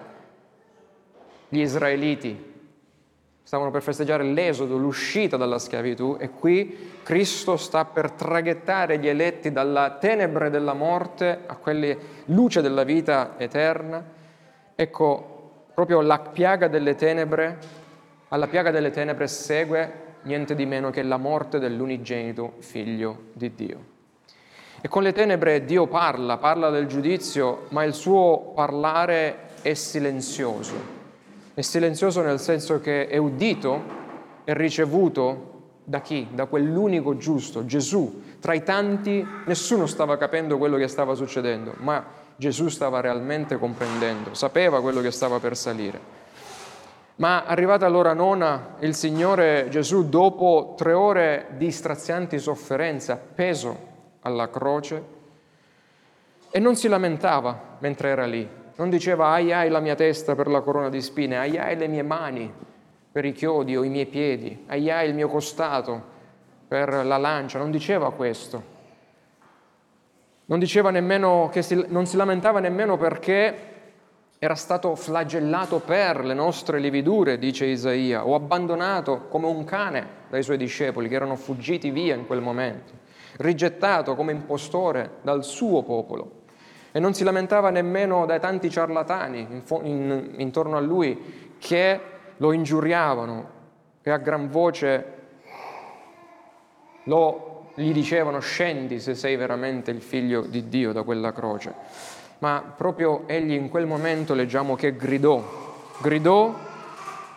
gli 1.49 1.61
israeliti? 1.61 2.52
Stavano 3.53 3.71
per 3.71 3.83
festeggiare 3.83 4.25
l'esodo, 4.25 4.79
l'uscita 4.79 5.37
dalla 5.37 5.59
schiavitù 5.59 6.17
e 6.19 6.31
qui 6.31 7.01
Cristo 7.03 7.59
sta 7.59 7.85
per 7.85 8.13
traghettare 8.13 8.99
gli 8.99 9.07
eletti 9.07 9.53
dalla 9.53 9.99
tenebre 10.01 10.49
della 10.49 10.73
morte 10.73 11.41
a 11.45 11.57
quella 11.57 11.95
luce 12.29 12.63
della 12.63 12.83
vita 12.83 13.35
eterna. 13.37 14.03
Ecco, 14.75 15.67
proprio 15.75 16.01
la 16.01 16.19
piaga 16.19 16.69
delle 16.69 16.95
tenebre, 16.95 17.59
alla 18.29 18.47
piaga 18.47 18.71
delle 18.71 18.91
tenebre 18.91 19.29
segue 19.29 19.93
niente 20.23 20.55
di 20.55 20.65
meno 20.65 20.89
che 20.89 21.03
la 21.03 21.19
morte 21.19 21.59
dell'unigenito 21.59 22.55
figlio 22.61 23.25
di 23.35 23.55
Dio. 23.55 23.85
E 24.81 24.89
con 24.89 25.03
le 25.03 25.13
tenebre 25.13 25.67
Dio 25.67 25.87
parla, 25.89 26.39
parla 26.39 26.71
del 26.71 26.87
giudizio, 26.87 27.67
ma 27.69 27.85
il 27.85 27.93
suo 27.93 28.53
parlare 28.55 29.51
è 29.61 29.75
silenzioso. 29.75 31.02
È 31.55 31.61
silenzioso 31.61 32.23
nel 32.23 32.41
senso 32.41 32.81
che 32.81 33.09
è 33.09 33.19
udito 33.19 33.83
e 34.45 34.55
ricevuto 34.55 35.51
da 35.85 36.01
chi? 36.01 36.29
Da 36.33 36.47
quell'unico 36.47 37.19
giusto, 37.19 37.67
Gesù. 37.67 38.23
Tra 38.41 38.55
i 38.55 38.63
tanti 38.63 39.27
nessuno 39.45 39.87
stava 39.87 40.17
capendo 40.17 40.57
quello 40.57 40.79
che 40.79 40.89
stava 40.89 41.15
succedendo, 41.15 41.75
ma 41.79 42.05
Gesù 42.37 42.69
stava 42.69 43.01
realmente 43.01 43.59
comprendendo, 43.59 44.33
sapeva 44.33 44.81
quello 44.81 45.03
che 45.03 45.11
stava 45.11 45.41
per 45.41 45.57
salire. 45.57 46.01
Ma 47.17 47.45
arrivata 47.45 47.87
l'ora 47.89 48.15
nona, 48.15 48.77
il 48.81 48.95
Signore 48.95 49.67
Gesù, 49.69 50.09
dopo 50.09 50.75
tre 50.77 50.95
ore 50.95 51.49
di 51.57 51.71
strazianti 51.71 52.39
sofferenze, 52.39 53.13
appeso 53.13 53.91
alla 54.23 54.49
croce 54.49 55.21
e 56.51 56.59
non 56.59 56.77
si 56.77 56.89
lamentava 56.89 57.77
mentre 57.81 58.09
era 58.09 58.25
lì, 58.25 58.49
non 58.77 58.91
diceva 58.91 59.29
ai 59.29 59.53
ai 59.53 59.69
la 59.69 59.81
mia 59.81 59.95
testa 59.95 60.35
per 60.35 60.49
la 60.49 60.61
corona 60.61 60.89
di 60.89 61.01
spine, 61.01 61.39
ai 61.39 61.59
ai 61.59 61.77
le 61.77 61.89
mie 61.89 62.03
mani 62.03 62.53
per 63.13 63.25
i 63.25 63.33
chiodi 63.33 63.77
o 63.77 63.83
i 63.83 63.89
miei 63.89 64.07
piedi, 64.07 64.65
ai 64.67 64.91
ai 64.91 65.09
il 65.09 65.15
mio 65.15 65.29
costato 65.29 66.11
per 66.67 67.05
la 67.05 67.19
lancia, 67.19 67.59
non 67.59 67.71
diceva 67.71 68.13
questo. 68.13 68.71
Non 70.47 70.59
diceva 70.59 70.91
nemmeno 70.91 71.49
che 71.53 71.63
si, 71.63 71.85
non 71.89 72.07
si 72.07 72.17
lamentava 72.17 72.61
nemmeno 72.61 72.97
perché 72.97 73.71
era 74.39 74.55
stato 74.55 74.95
flagellato 74.97 75.79
per 75.79 76.25
le 76.25 76.35
nostre 76.35 76.79
lividure, 76.79 77.39
dice 77.39 77.67
Isaia, 77.67 78.27
o 78.27 78.35
abbandonato 78.35 79.29
come 79.29 79.47
un 79.47 79.65
cane 79.65 80.07
dai 80.31 80.43
suoi 80.43 80.57
discepoli 80.57 81.09
che 81.09 81.15
erano 81.15 81.37
fuggiti 81.37 81.91
via 81.91 82.15
in 82.15 82.27
quel 82.27 82.41
momento 82.41 83.01
rigettato 83.37 84.15
come 84.15 84.33
impostore 84.33 85.19
dal 85.23 85.45
suo 85.45 85.83
popolo. 85.83 86.41
E 86.93 87.01
non 87.01 87.15
si 87.15 87.25
lamentava 87.25 87.71
nemmeno 87.71 88.27
dai 88.27 88.39
tanti 88.39 88.69
ciarlatani 88.71 89.47
in, 89.49 89.63
in, 89.85 90.35
intorno 90.37 90.77
a 90.77 90.81
lui 90.81 91.55
che 91.59 92.01
lo 92.37 92.53
ingiuriavano 92.53 93.61
e 94.03 94.11
a 94.11 94.19
gran 94.19 94.51
voce 94.51 95.21
lo, 97.05 97.71
gli 97.75 97.93
dicevano 97.93 98.41
scendi 98.41 99.01
se 99.01 99.15
sei 99.15 99.37
veramente 99.37 99.91
il 99.91 100.03
figlio 100.03 100.43
di 100.43 100.69
Dio 100.69 100.93
da 100.93 101.03
quella 101.03 101.33
croce. 101.33 101.73
Ma 102.39 102.63
proprio 102.77 103.23
egli 103.27 103.53
in 103.53 103.69
quel 103.69 103.87
momento 103.87 104.35
leggiamo 104.35 104.75
che 104.75 104.97
gridò, 104.97 105.43
gridò 106.01 106.55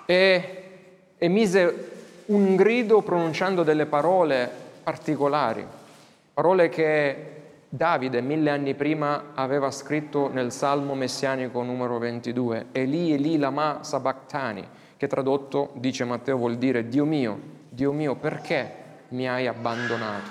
e 0.05 0.63
emise 1.17 1.91
un 2.25 2.55
grido 2.55 3.01
pronunciando 3.01 3.63
delle 3.63 3.85
parole 3.85 4.49
particolari. 4.83 5.65
Parole 6.33 6.69
che 6.69 7.44
Davide 7.75 8.21
mille 8.21 8.51
anni 8.51 8.73
prima 8.73 9.31
aveva 9.33 9.69
scritto 9.69 10.29
nel 10.31 10.53
Salmo 10.53 10.95
messianico 10.95 11.61
numero 11.61 11.97
22, 11.97 12.67
Eli 12.71 13.11
Eli 13.11 13.37
lama 13.37 13.79
sabachthani, 13.81 14.65
che 14.95 15.07
tradotto, 15.07 15.71
dice 15.73 16.05
Matteo, 16.05 16.37
vuol 16.37 16.55
dire 16.55 16.87
Dio 16.87 17.03
mio, 17.03 17.37
Dio 17.67 17.91
mio, 17.91 18.15
perché 18.15 18.75
mi 19.09 19.27
hai 19.27 19.45
abbandonato? 19.45 20.29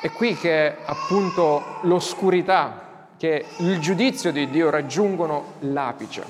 È 0.00 0.10
qui 0.10 0.34
che 0.36 0.74
appunto 0.86 1.62
l'oscurità, 1.82 3.08
che 3.18 3.44
il 3.58 3.78
giudizio 3.78 4.32
di 4.32 4.48
Dio 4.48 4.70
raggiungono 4.70 5.56
l'apice. 5.58 6.24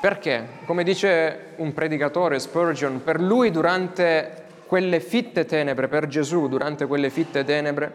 Perché? 0.00 0.48
Come 0.66 0.82
dice 0.82 1.52
un 1.58 1.72
predicatore, 1.72 2.40
Spurgeon, 2.40 3.04
per 3.04 3.20
lui 3.20 3.52
durante 3.52 4.41
quelle 4.72 5.00
fitte 5.00 5.44
tenebre 5.44 5.86
per 5.86 6.06
Gesù, 6.06 6.48
durante 6.48 6.86
quelle 6.86 7.10
fitte 7.10 7.44
tenebre, 7.44 7.92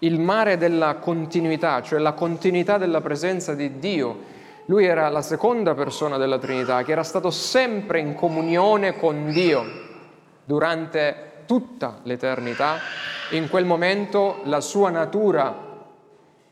il 0.00 0.20
mare 0.20 0.58
della 0.58 0.96
continuità, 0.96 1.80
cioè 1.80 1.98
la 1.98 2.12
continuità 2.12 2.76
della 2.76 3.00
presenza 3.00 3.54
di 3.54 3.78
Dio. 3.78 4.18
Lui 4.66 4.84
era 4.84 5.08
la 5.08 5.22
seconda 5.22 5.72
persona 5.72 6.18
della 6.18 6.38
Trinità, 6.38 6.82
che 6.82 6.92
era 6.92 7.04
stato 7.04 7.30
sempre 7.30 8.00
in 8.00 8.12
comunione 8.12 8.98
con 8.98 9.30
Dio 9.30 9.64
durante 10.44 11.44
tutta 11.46 12.00
l'eternità. 12.02 12.76
In 13.30 13.48
quel 13.48 13.64
momento 13.64 14.42
la 14.44 14.60
sua 14.60 14.90
natura 14.90 15.56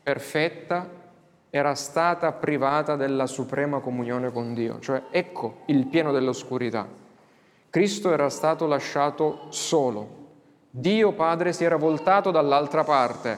perfetta 0.01 0.89
era 1.51 1.75
stata 1.75 2.31
privata 2.31 2.95
della 2.95 3.27
suprema 3.27 3.81
comunione 3.81 4.31
con 4.31 4.55
Dio, 4.55 4.79
cioè 4.79 5.03
ecco 5.11 5.61
il 5.67 5.85
pieno 5.85 6.11
dell'oscurità. 6.11 6.98
Cristo 7.69 8.11
era 8.11 8.29
stato 8.29 8.65
lasciato 8.65 9.45
solo. 9.49 10.17
Dio 10.71 11.11
Padre 11.13 11.53
si 11.53 11.63
era 11.63 11.75
voltato 11.75 12.31
dall'altra 12.31 12.83
parte. 12.83 13.37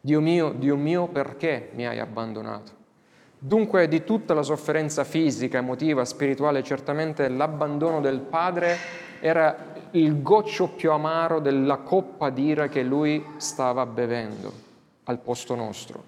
Dio 0.00 0.20
mio, 0.20 0.50
Dio 0.50 0.76
mio, 0.76 1.06
perché 1.06 1.70
mi 1.74 1.86
hai 1.86 2.00
abbandonato? 2.00 2.80
Dunque 3.38 3.86
di 3.86 4.02
tutta 4.02 4.34
la 4.34 4.42
sofferenza 4.42 5.04
fisica, 5.04 5.58
emotiva, 5.58 6.04
spirituale, 6.04 6.62
certamente 6.62 7.28
l'abbandono 7.28 8.00
del 8.00 8.20
Padre 8.20 8.76
era 9.20 9.74
il 9.92 10.22
goccio 10.22 10.68
più 10.68 10.90
amaro 10.90 11.38
della 11.38 11.78
coppa 11.78 12.30
d'ira 12.30 12.68
che 12.68 12.82
lui 12.82 13.24
stava 13.36 13.86
bevendo 13.86 14.52
al 15.04 15.18
posto 15.18 15.54
nostro, 15.54 16.02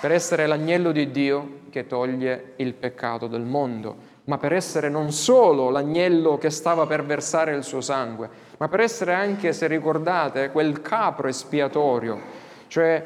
per 0.00 0.12
essere 0.12 0.46
l'agnello 0.46 0.92
di 0.92 1.10
Dio 1.10 1.60
che 1.70 1.86
toglie 1.86 2.54
il 2.56 2.74
peccato 2.74 3.26
del 3.26 3.42
mondo 3.42 4.05
ma 4.26 4.38
per 4.38 4.52
essere 4.52 4.88
non 4.88 5.12
solo 5.12 5.70
l'agnello 5.70 6.38
che 6.38 6.50
stava 6.50 6.86
per 6.86 7.04
versare 7.04 7.54
il 7.54 7.64
suo 7.64 7.80
sangue, 7.80 8.28
ma 8.58 8.68
per 8.68 8.80
essere 8.80 9.12
anche, 9.14 9.52
se 9.52 9.66
ricordate, 9.66 10.50
quel 10.50 10.82
capro 10.82 11.28
espiatorio, 11.28 12.20
cioè 12.68 13.04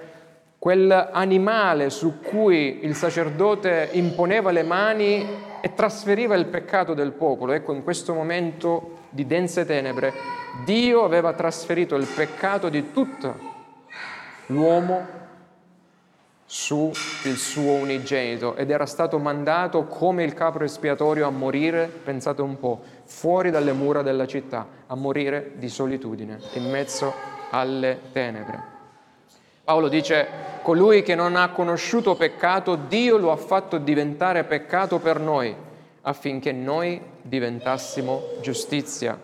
quell'animale 0.58 1.88
su 1.88 2.20
cui 2.20 2.84
il 2.84 2.94
sacerdote 2.94 3.88
imponeva 3.92 4.50
le 4.50 4.62
mani 4.62 5.26
e 5.60 5.74
trasferiva 5.74 6.34
il 6.34 6.46
peccato 6.46 6.94
del 6.94 7.12
popolo. 7.12 7.52
Ecco, 7.52 7.72
in 7.72 7.82
questo 7.82 8.12
momento 8.14 8.98
di 9.10 9.26
dense 9.26 9.64
tenebre, 9.64 10.12
Dio 10.64 11.04
aveva 11.04 11.32
trasferito 11.32 11.96
il 11.96 12.06
peccato 12.06 12.68
di 12.68 12.92
tutto 12.92 13.48
l'uomo 14.46 15.19
sul 16.52 16.92
suo 17.36 17.74
unigenito 17.74 18.56
ed 18.56 18.72
era 18.72 18.84
stato 18.84 19.20
mandato 19.20 19.84
come 19.84 20.24
il 20.24 20.34
capro 20.34 20.64
espiatorio 20.64 21.28
a 21.28 21.30
morire, 21.30 21.86
pensate 21.86 22.42
un 22.42 22.58
po', 22.58 22.80
fuori 23.04 23.52
dalle 23.52 23.70
mura 23.72 24.02
della 24.02 24.26
città, 24.26 24.66
a 24.88 24.96
morire 24.96 25.52
di 25.54 25.68
solitudine, 25.68 26.40
in 26.54 26.68
mezzo 26.68 27.14
alle 27.50 28.00
tenebre. 28.10 28.60
Paolo 29.62 29.86
dice, 29.86 30.26
colui 30.62 31.04
che 31.04 31.14
non 31.14 31.36
ha 31.36 31.50
conosciuto 31.50 32.16
peccato, 32.16 32.74
Dio 32.74 33.16
lo 33.16 33.30
ha 33.30 33.36
fatto 33.36 33.78
diventare 33.78 34.42
peccato 34.42 34.98
per 34.98 35.20
noi, 35.20 35.54
affinché 36.00 36.50
noi 36.50 37.00
diventassimo 37.22 38.22
giustizia 38.40 39.16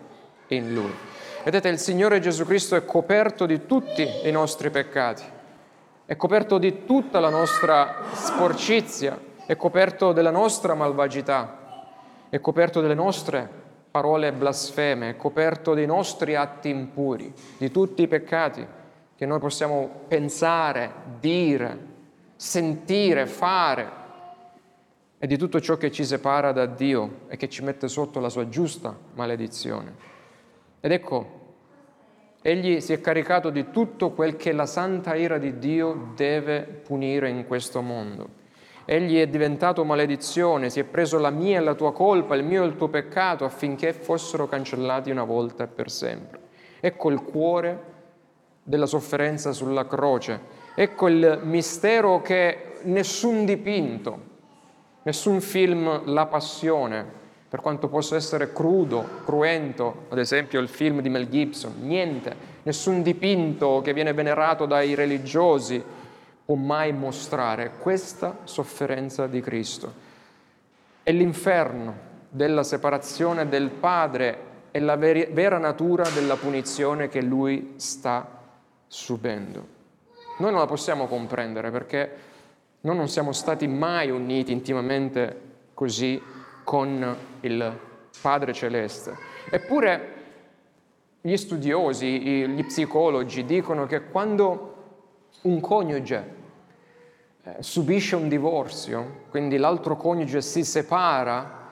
in 0.46 0.72
lui. 0.72 0.94
Vedete, 1.42 1.70
il 1.70 1.80
Signore 1.80 2.20
Gesù 2.20 2.44
Cristo 2.44 2.76
è 2.76 2.84
coperto 2.84 3.46
di 3.46 3.66
tutti 3.66 4.08
i 4.22 4.30
nostri 4.30 4.70
peccati 4.70 5.34
è 6.06 6.14
coperto 6.14 6.58
di 6.58 6.84
tutta 6.84 7.18
la 7.18 7.30
nostra 7.30 7.96
sporcizia, 8.12 9.18
è 9.44 9.56
coperto 9.56 10.12
della 10.12 10.30
nostra 10.30 10.74
malvagità, 10.74 11.88
è 12.28 12.40
coperto 12.40 12.80
delle 12.80 12.94
nostre 12.94 13.48
parole 13.90 14.32
blasfeme, 14.32 15.10
è 15.10 15.16
coperto 15.16 15.74
dei 15.74 15.86
nostri 15.86 16.36
atti 16.36 16.68
impuri, 16.68 17.32
di 17.58 17.72
tutti 17.72 18.02
i 18.02 18.08
peccati 18.08 18.64
che 19.16 19.26
noi 19.26 19.40
possiamo 19.40 20.04
pensare, 20.06 20.92
dire, 21.18 21.78
sentire, 22.36 23.26
fare 23.26 23.90
e 25.18 25.26
di 25.26 25.36
tutto 25.36 25.60
ciò 25.60 25.76
che 25.76 25.90
ci 25.90 26.04
separa 26.04 26.52
da 26.52 26.66
Dio 26.66 27.22
e 27.26 27.36
che 27.36 27.48
ci 27.48 27.64
mette 27.64 27.88
sotto 27.88 28.20
la 28.20 28.28
sua 28.28 28.48
giusta 28.48 28.96
maledizione. 29.14 29.94
Ed 30.78 30.92
ecco, 30.92 31.45
Egli 32.46 32.80
si 32.80 32.92
è 32.92 33.00
caricato 33.00 33.50
di 33.50 33.72
tutto 33.72 34.12
quel 34.12 34.36
che 34.36 34.52
la 34.52 34.66
santa 34.66 35.16
ira 35.16 35.36
di 35.36 35.58
Dio 35.58 36.12
deve 36.14 36.60
punire 36.60 37.28
in 37.28 37.44
questo 37.44 37.82
mondo. 37.82 38.28
Egli 38.84 39.18
è 39.18 39.26
diventato 39.26 39.82
maledizione, 39.82 40.70
si 40.70 40.78
è 40.78 40.84
preso 40.84 41.18
la 41.18 41.30
mia 41.30 41.58
e 41.58 41.60
la 41.60 41.74
tua 41.74 41.92
colpa, 41.92 42.36
il 42.36 42.44
mio 42.44 42.62
e 42.62 42.66
il 42.66 42.76
tuo 42.76 42.86
peccato, 42.86 43.44
affinché 43.44 43.92
fossero 43.92 44.46
cancellati 44.46 45.10
una 45.10 45.24
volta 45.24 45.64
e 45.64 45.66
per 45.66 45.90
sempre. 45.90 46.38
Ecco 46.78 47.10
il 47.10 47.20
cuore 47.20 47.82
della 48.62 48.86
sofferenza 48.86 49.50
sulla 49.50 49.88
croce. 49.88 50.40
Ecco 50.76 51.08
il 51.08 51.40
mistero 51.42 52.22
che 52.22 52.74
nessun 52.82 53.44
dipinto, 53.44 54.20
nessun 55.02 55.40
film 55.40 56.02
La 56.12 56.26
Passione, 56.26 57.24
per 57.48 57.60
quanto 57.60 57.88
possa 57.88 58.16
essere 58.16 58.52
crudo, 58.52 59.22
cruento, 59.24 60.06
ad 60.08 60.18
esempio 60.18 60.60
il 60.60 60.68
film 60.68 61.00
di 61.00 61.08
Mel 61.08 61.28
Gibson, 61.28 61.74
niente, 61.80 62.34
nessun 62.64 63.02
dipinto 63.02 63.80
che 63.82 63.92
viene 63.92 64.12
venerato 64.12 64.66
dai 64.66 64.94
religiosi 64.94 65.82
può 66.44 66.56
mai 66.56 66.92
mostrare 66.92 67.72
questa 67.78 68.38
sofferenza 68.44 69.26
di 69.26 69.40
Cristo. 69.40 70.04
È 71.02 71.12
l'inferno 71.12 72.04
della 72.28 72.64
separazione 72.64 73.48
del 73.48 73.70
Padre 73.70 74.54
e 74.72 74.80
la 74.80 74.96
vera 74.96 75.58
natura 75.58 76.08
della 76.10 76.36
punizione 76.36 77.08
che 77.08 77.22
lui 77.22 77.74
sta 77.76 78.28
subendo. 78.86 79.74
Noi 80.38 80.50
non 80.50 80.60
la 80.60 80.66
possiamo 80.66 81.06
comprendere 81.06 81.70
perché 81.70 82.10
noi 82.82 82.96
non 82.96 83.08
siamo 83.08 83.32
stati 83.32 83.66
mai 83.66 84.10
uniti 84.10 84.52
intimamente 84.52 85.40
così 85.74 86.20
con 86.66 87.16
il 87.42 87.78
Padre 88.20 88.52
Celeste. 88.52 89.16
Eppure 89.48 90.14
gli 91.20 91.36
studiosi, 91.36 92.48
gli 92.48 92.64
psicologi 92.64 93.44
dicono 93.44 93.86
che 93.86 94.08
quando 94.08 94.74
un 95.42 95.60
coniuge 95.60 96.34
eh, 97.44 97.62
subisce 97.62 98.16
un 98.16 98.28
divorzio, 98.28 99.26
quindi 99.30 99.58
l'altro 99.58 99.96
coniuge 99.96 100.42
si 100.42 100.64
separa, 100.64 101.68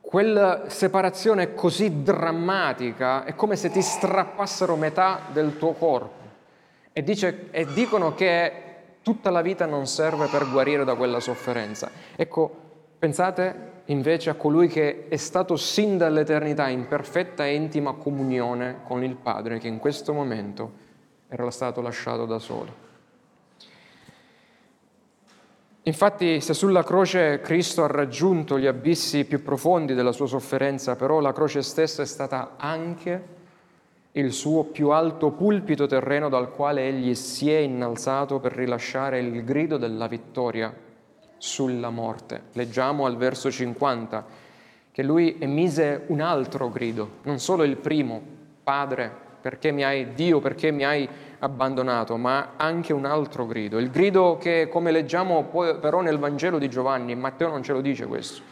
quella 0.00 0.64
separazione 0.68 1.44
è 1.44 1.54
così 1.54 2.02
drammatica, 2.02 3.22
è 3.22 3.36
come 3.36 3.54
se 3.54 3.70
ti 3.70 3.82
strappassero 3.82 4.74
metà 4.74 5.20
del 5.30 5.58
tuo 5.58 5.74
corpo. 5.74 6.26
E, 6.92 7.04
dice, 7.04 7.50
e 7.52 7.66
dicono 7.72 8.14
che 8.14 8.64
tutta 9.02 9.30
la 9.30 9.42
vita 9.42 9.64
non 9.64 9.86
serve 9.86 10.26
per 10.26 10.50
guarire 10.50 10.82
da 10.82 10.96
quella 10.96 11.20
sofferenza. 11.20 11.88
Ecco, 12.16 12.50
pensate 12.98 13.76
invece 13.88 14.30
a 14.30 14.34
colui 14.34 14.68
che 14.68 15.08
è 15.08 15.16
stato 15.16 15.56
sin 15.56 15.96
dall'eternità 15.96 16.68
in 16.68 16.86
perfetta 16.88 17.46
e 17.46 17.54
intima 17.54 17.92
comunione 17.92 18.80
con 18.84 19.02
il 19.02 19.16
Padre, 19.16 19.58
che 19.58 19.68
in 19.68 19.78
questo 19.78 20.12
momento 20.12 20.86
era 21.28 21.50
stato 21.50 21.80
lasciato 21.80 22.26
da 22.26 22.38
solo. 22.38 22.86
Infatti, 25.82 26.40
se 26.42 26.52
sulla 26.52 26.84
croce 26.84 27.40
Cristo 27.40 27.82
ha 27.82 27.86
raggiunto 27.86 28.58
gli 28.58 28.66
abissi 28.66 29.24
più 29.24 29.42
profondi 29.42 29.94
della 29.94 30.12
sua 30.12 30.26
sofferenza, 30.26 30.96
però 30.96 31.20
la 31.20 31.32
croce 31.32 31.62
stessa 31.62 32.02
è 32.02 32.06
stata 32.06 32.56
anche 32.58 33.36
il 34.12 34.32
suo 34.32 34.64
più 34.64 34.90
alto 34.90 35.30
pulpito 35.30 35.86
terreno 35.86 36.28
dal 36.28 36.50
quale 36.50 36.86
egli 36.86 37.14
si 37.14 37.50
è 37.50 37.58
innalzato 37.58 38.38
per 38.38 38.52
rilasciare 38.52 39.20
il 39.20 39.44
grido 39.44 39.78
della 39.78 40.08
vittoria 40.08 40.74
sulla 41.38 41.90
morte. 41.90 42.42
Leggiamo 42.52 43.06
al 43.06 43.16
verso 43.16 43.50
50 43.50 44.46
che 44.92 45.02
lui 45.02 45.36
emise 45.38 46.02
un 46.08 46.20
altro 46.20 46.70
grido, 46.70 47.18
non 47.22 47.38
solo 47.38 47.62
il 47.62 47.76
primo, 47.76 48.20
Padre, 48.64 49.10
perché 49.40 49.70
mi 49.70 49.84
hai, 49.84 50.12
Dio, 50.14 50.40
perché 50.40 50.70
mi 50.72 50.84
hai 50.84 51.08
abbandonato, 51.38 52.16
ma 52.16 52.54
anche 52.56 52.92
un 52.92 53.04
altro 53.04 53.46
grido. 53.46 53.78
Il 53.78 53.90
grido 53.90 54.36
che, 54.38 54.68
come 54.68 54.90
leggiamo 54.90 55.44
poi, 55.44 55.76
però 55.78 56.00
nel 56.00 56.18
Vangelo 56.18 56.58
di 56.58 56.68
Giovanni, 56.68 57.14
Matteo 57.14 57.48
non 57.48 57.62
ce 57.62 57.72
lo 57.72 57.80
dice 57.80 58.06
questo, 58.06 58.42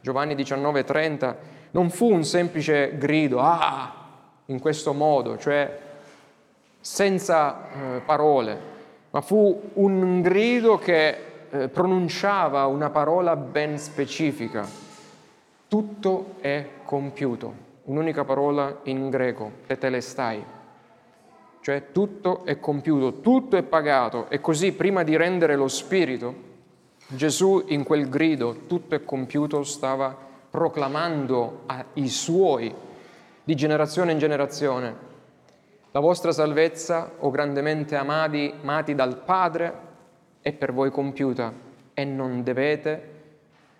Giovanni 0.00 0.34
19:30, 0.34 1.34
non 1.72 1.90
fu 1.90 2.12
un 2.12 2.24
semplice 2.24 2.96
grido, 2.96 3.40
ah, 3.40 3.92
in 4.46 4.60
questo 4.60 4.92
modo, 4.92 5.36
cioè 5.36 5.78
senza 6.80 7.96
eh, 7.96 8.00
parole, 8.00 8.58
ma 9.10 9.20
fu 9.20 9.70
un 9.74 10.22
grido 10.22 10.78
che 10.78 11.25
eh, 11.50 11.68
pronunciava 11.68 12.66
una 12.66 12.90
parola 12.90 13.36
ben 13.36 13.78
specifica. 13.78 14.66
Tutto 15.68 16.34
è 16.40 16.68
compiuto. 16.84 17.64
Un'unica 17.84 18.24
parola 18.24 18.80
in 18.84 19.10
greco, 19.10 19.50
tetelestai. 19.66 20.44
Cioè 21.60 21.90
tutto 21.92 22.44
è 22.44 22.60
compiuto, 22.60 23.20
tutto 23.20 23.56
è 23.56 23.62
pagato. 23.62 24.28
E 24.28 24.40
così 24.40 24.72
prima 24.72 25.02
di 25.02 25.16
rendere 25.16 25.56
lo 25.56 25.68
Spirito, 25.68 26.34
Gesù 27.08 27.64
in 27.68 27.84
quel 27.84 28.08
grido, 28.08 28.66
tutto 28.66 28.94
è 28.94 29.04
compiuto, 29.04 29.62
stava 29.62 30.16
proclamando 30.50 31.62
ai 31.66 32.08
suoi, 32.08 32.74
di 33.44 33.54
generazione 33.54 34.12
in 34.12 34.18
generazione, 34.18 34.96
la 35.92 36.00
vostra 36.00 36.32
salvezza, 36.32 37.12
o 37.18 37.30
grandemente 37.30 37.94
amati, 37.96 38.52
amati 38.60 38.94
dal 38.94 39.18
Padre, 39.18 39.72
è 40.46 40.52
per 40.52 40.72
voi 40.72 40.92
compiuta 40.92 41.52
e 41.92 42.04
non 42.04 42.44
dovete 42.44 43.14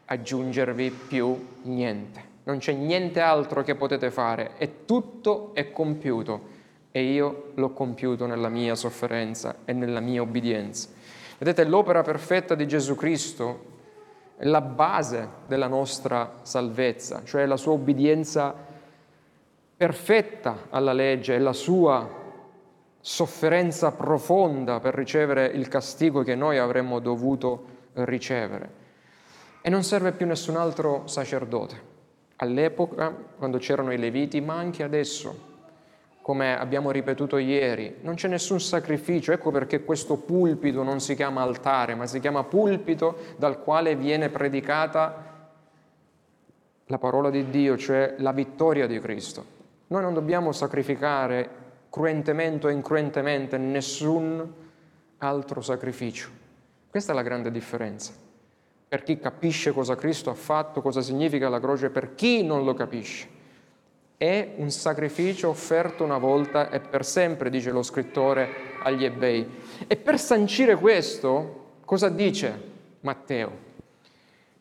aggiungervi 0.07 0.91
più 0.91 1.47
niente. 1.63 2.21
Non 2.43 2.59
c'è 2.59 2.73
niente 2.73 3.21
altro 3.21 3.63
che 3.63 3.77
potete 3.77 4.11
fare 4.11 4.55
e 4.59 4.85
tutto 4.85 5.55
è 5.55 5.71
compiuto 5.71 6.41
e 6.91 7.05
io 7.05 7.53
l'ho 7.55 7.71
compiuto 7.71 8.27
nella 8.27 8.49
mia 8.49 8.75
sofferenza 8.75 9.59
e 9.65 9.73
nella 9.75 10.01
mia 10.01 10.23
obbedienza. 10.23 10.89
Vedete, 11.39 11.63
l'opera 11.63 12.03
perfetta 12.03 12.57
di 12.57 12.67
Gesù 12.67 12.97
Cristo 12.97 13.75
è 14.37 14.45
la 14.47 14.61
base 14.61 15.29
della 15.47 15.69
nostra 15.69 16.41
salvezza, 16.43 17.23
cioè 17.23 17.47
la 17.47 17.57
sua 17.57 17.75
obbedienza 17.75 18.53
perfetta 19.77 20.67
alla 20.71 20.93
legge 20.93 21.37
e 21.37 21.39
la 21.39 21.53
sua 21.53 22.25
sofferenza 23.09 23.93
profonda 23.93 24.81
per 24.81 24.93
ricevere 24.93 25.47
il 25.47 25.69
castigo 25.69 26.25
che 26.25 26.35
noi 26.35 26.59
avremmo 26.59 26.99
dovuto 26.99 27.67
ricevere. 27.93 28.69
E 29.63 29.71
non 29.71 29.85
serve 29.85 30.11
più 30.11 30.27
nessun 30.27 30.57
altro 30.57 31.07
sacerdote. 31.07 31.81
All'epoca, 32.39 33.15
quando 33.39 33.59
c'erano 33.59 33.93
i 33.93 33.97
Leviti, 33.97 34.41
ma 34.41 34.55
anche 34.55 34.83
adesso, 34.83 35.39
come 36.21 36.59
abbiamo 36.59 36.91
ripetuto 36.91 37.37
ieri, 37.37 37.99
non 38.01 38.17
c'è 38.17 38.27
nessun 38.27 38.59
sacrificio. 38.59 39.31
Ecco 39.31 39.53
perché 39.53 39.85
questo 39.85 40.17
pulpito 40.17 40.83
non 40.83 40.99
si 40.99 41.15
chiama 41.15 41.43
altare, 41.43 41.95
ma 41.95 42.07
si 42.07 42.19
chiama 42.19 42.43
pulpito 42.43 43.19
dal 43.37 43.63
quale 43.63 43.95
viene 43.95 44.31
predicata 44.31 45.53
la 46.87 46.99
parola 46.99 47.31
di 47.31 47.51
Dio, 47.51 47.77
cioè 47.77 48.17
la 48.19 48.33
vittoria 48.33 48.89
di 48.89 48.99
Cristo. 48.99 49.45
Noi 49.87 50.03
non 50.03 50.13
dobbiamo 50.13 50.51
sacrificare 50.51 51.66
cruentemente 51.97 52.67
o 52.67 52.69
incruentemente 52.69 53.57
nessun 53.57 54.53
altro 55.17 55.63
sacrificio. 55.63 56.29
Questa 56.91 57.13
è 57.13 57.15
la 57.15 57.23
grande 57.23 57.51
differenza. 57.51 58.13
per 58.87 59.03
chi 59.03 59.19
capisce 59.19 59.73
cosa 59.73 59.97
Cristo 59.97 60.29
ha 60.29 60.35
fatto, 60.35 60.83
cosa 60.83 61.01
significa 61.01 61.49
la 61.49 61.59
croce, 61.59 61.89
per 61.89 62.15
chi 62.15 62.45
non 62.45 62.65
lo 62.65 62.75
capisce. 62.75 63.27
È 64.19 64.53
un 64.57 64.71
sacrificio 64.71 65.49
offerto 65.49 66.05
una 66.05 66.19
volta 66.19 66.69
e 66.69 66.81
per 66.81 67.03
sempre, 67.03 67.49
dice 67.49 67.71
lo 67.71 67.83
scrittore 67.83 68.49
agli 68.83 69.05
ebrei. 69.05 69.49
E 69.87 69.97
per 69.97 70.19
sancire 70.19 70.77
questo, 70.77 71.79
cosa 71.87 72.11
dice 72.11 72.61
Matteo? 73.01 73.51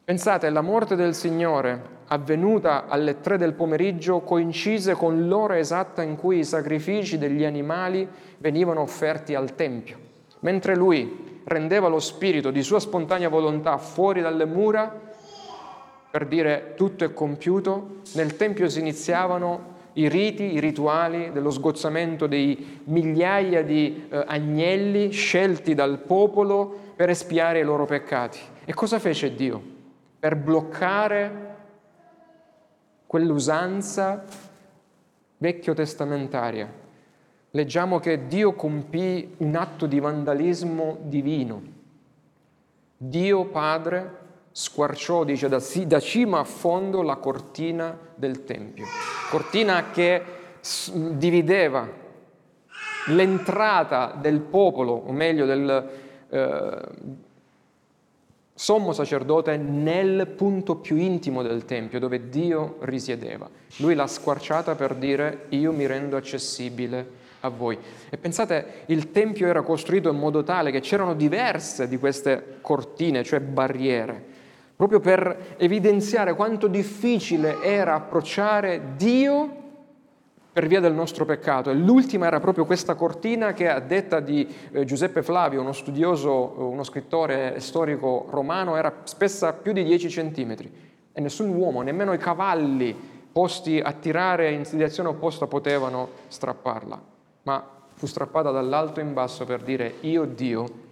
Pensate, 0.06 0.50
la 0.50 0.62
morte 0.62 0.96
del 0.96 1.14
Signore, 1.14 1.95
avvenuta 2.08 2.86
alle 2.88 3.20
tre 3.22 3.38
del 3.38 3.54
pomeriggio, 3.54 4.22
coincise 4.22 4.94
con 4.94 5.28
l'ora 5.28 5.58
esatta 5.58 6.04
in 6.04 6.16
cui 6.16 6.40
i 6.40 6.44
sacrifici 6.44 7.18
degli 7.18 7.44
animali 7.44 8.08
venivano 8.38 8.82
offerti 8.82 9.34
al 9.34 9.56
Tempio. 9.56 9.98
Mentre 10.40 10.76
lui 10.76 11.42
rendeva 11.46 11.88
lo 11.88 12.00
spirito 12.00 12.52
di 12.52 12.62
sua 12.62 12.80
spontanea 12.80 13.30
volontà 13.30 13.78
fuori 13.78 14.22
dalle 14.22 14.46
mura, 14.46 15.02
per 16.12 16.28
dire 16.28 16.74
tutto 16.76 17.04
è 17.04 17.14
compiuto, 17.14 18.02
nel 18.14 18.36
Tempio 18.36 18.70
si 18.70 18.80
iniziavano 18.80 19.74
i 19.94 20.10
riti, 20.10 20.54
i 20.54 20.60
rituali 20.60 21.32
dello 21.32 21.50
sgozzamento 21.50 22.28
dei 22.28 22.82
migliaia 22.86 23.64
di 23.64 24.08
eh, 24.10 24.24
agnelli 24.28 25.12
scelti 25.12 25.74
dal 25.74 26.00
popolo 26.00 26.84
per 26.96 27.10
espiare 27.10 27.60
i 27.60 27.64
loro 27.64 27.86
peccati. 27.86 28.40
E 28.66 28.74
cosa 28.74 29.00
fece 29.00 29.36
Dio? 29.36 29.62
Per 30.20 30.36
bloccare 30.36 31.55
quell'usanza 33.06 34.24
vecchio 35.38 35.74
testamentaria. 35.74 36.72
Leggiamo 37.52 38.00
che 38.00 38.28
Dio 38.28 38.54
compì 38.54 39.36
un 39.38 39.56
atto 39.56 39.86
di 39.86 40.00
vandalismo 40.00 40.98
divino. 41.04 41.62
Dio 42.98 43.46
Padre 43.46 44.24
squarciò, 44.52 45.24
dice, 45.24 45.48
da, 45.48 45.62
da 45.86 46.00
cima 46.00 46.40
a 46.40 46.44
fondo 46.44 47.02
la 47.02 47.18
cortina 47.18 47.98
del 48.16 48.44
Tempio, 48.44 48.86
cortina 49.30 49.92
che 49.92 50.24
divideva 51.14 51.88
l'entrata 53.08 54.18
del 54.20 54.40
popolo, 54.40 54.94
o 54.94 55.12
meglio 55.12 55.46
del, 55.46 55.90
eh, 56.30 56.82
sommo 58.58 58.94
sacerdote 58.94 59.58
nel 59.58 60.28
punto 60.28 60.78
più 60.78 60.96
intimo 60.96 61.44
del 61.44 61.66
Tempio, 61.66 62.00
dove 62.00 62.30
Dio 62.30 62.78
risiedeva. 62.80 63.50
Lui 63.78 63.96
l'ha 63.96 64.08
squarciata 64.08 64.76
per 64.76 64.96
dire 64.96 65.48
io 65.50 65.74
mi 65.74 65.86
rendo 65.86 66.16
accessibile 66.16 67.24
a 67.42 67.50
voi. 67.50 67.78
E 68.10 68.18
pensate, 68.18 68.84
il 68.88 69.12
Tempio 69.12 69.48
era 69.48 69.62
costruito 69.62 70.10
in 70.10 70.18
modo 70.18 70.42
tale 70.44 70.72
che 70.72 70.80
c'erano 70.80 71.14
diverse 71.14 71.90
di 71.90 71.98
queste 71.98 72.58
cortine, 72.62 73.24
cioè 73.24 73.42
barriere, 73.42 74.24
proprio 74.74 75.02
per 75.02 75.56
evidenziare 75.58 76.34
quanto 76.34 76.68
difficile 76.68 77.62
era 77.62 77.96
approcciare 77.96 78.94
Dio 78.96 79.64
per 80.56 80.68
via 80.68 80.80
del 80.80 80.94
nostro 80.94 81.26
peccato. 81.26 81.70
E 81.70 81.74
l'ultima 81.74 82.28
era 82.28 82.40
proprio 82.40 82.64
questa 82.64 82.96
cortina 82.96 83.52
che 83.52 83.68
a 83.68 83.82
detta 83.82 84.22
di 84.22 84.48
eh, 84.72 84.86
Giuseppe 84.86 85.22
Flavio, 85.22 85.60
uno 85.60 85.74
studioso, 85.74 86.54
uno 86.60 86.84
scrittore 86.84 87.60
storico 87.60 88.28
romano, 88.30 88.78
era 88.78 89.02
spessa 89.04 89.52
più 89.52 89.74
di 89.74 89.84
10 89.84 90.10
centimetri. 90.10 90.72
E 91.12 91.20
nessun 91.20 91.50
uomo, 91.50 91.82
nemmeno 91.82 92.14
i 92.14 92.18
cavalli 92.18 92.96
posti 93.34 93.82
a 93.82 93.92
tirare 93.92 94.54
in 94.54 94.64
direzione 94.72 95.10
opposta 95.10 95.46
potevano 95.46 96.08
strapparla. 96.30 97.02
Ma 97.44 97.70
fu 97.94 98.06
strappata 98.06 98.50
dall'alto 98.52 99.02
in 99.02 99.12
basso 99.12 99.44
per 99.44 99.62
dire 99.62 99.96
io 100.02 100.24
Dio 100.24 100.84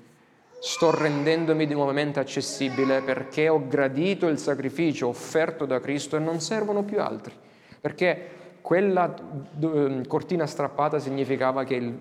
sto 0.59 0.91
rendendomi 0.91 1.65
di 1.65 1.73
nuovamente 1.73 2.19
accessibile 2.19 2.99
perché 2.99 3.47
ho 3.47 3.65
gradito 3.65 4.27
il 4.27 4.39
sacrificio 4.39 5.07
offerto 5.07 5.65
da 5.65 5.79
Cristo 5.79 6.17
e 6.17 6.19
non 6.19 6.41
servono 6.41 6.83
più 6.83 6.99
altri. 6.99 7.33
Perché 7.79 8.41
quella 8.73 9.13
ehm, 9.59 10.07
cortina 10.07 10.47
strappata 10.47 10.97
significava 10.97 11.63
che 11.63 11.75
il 11.75 11.95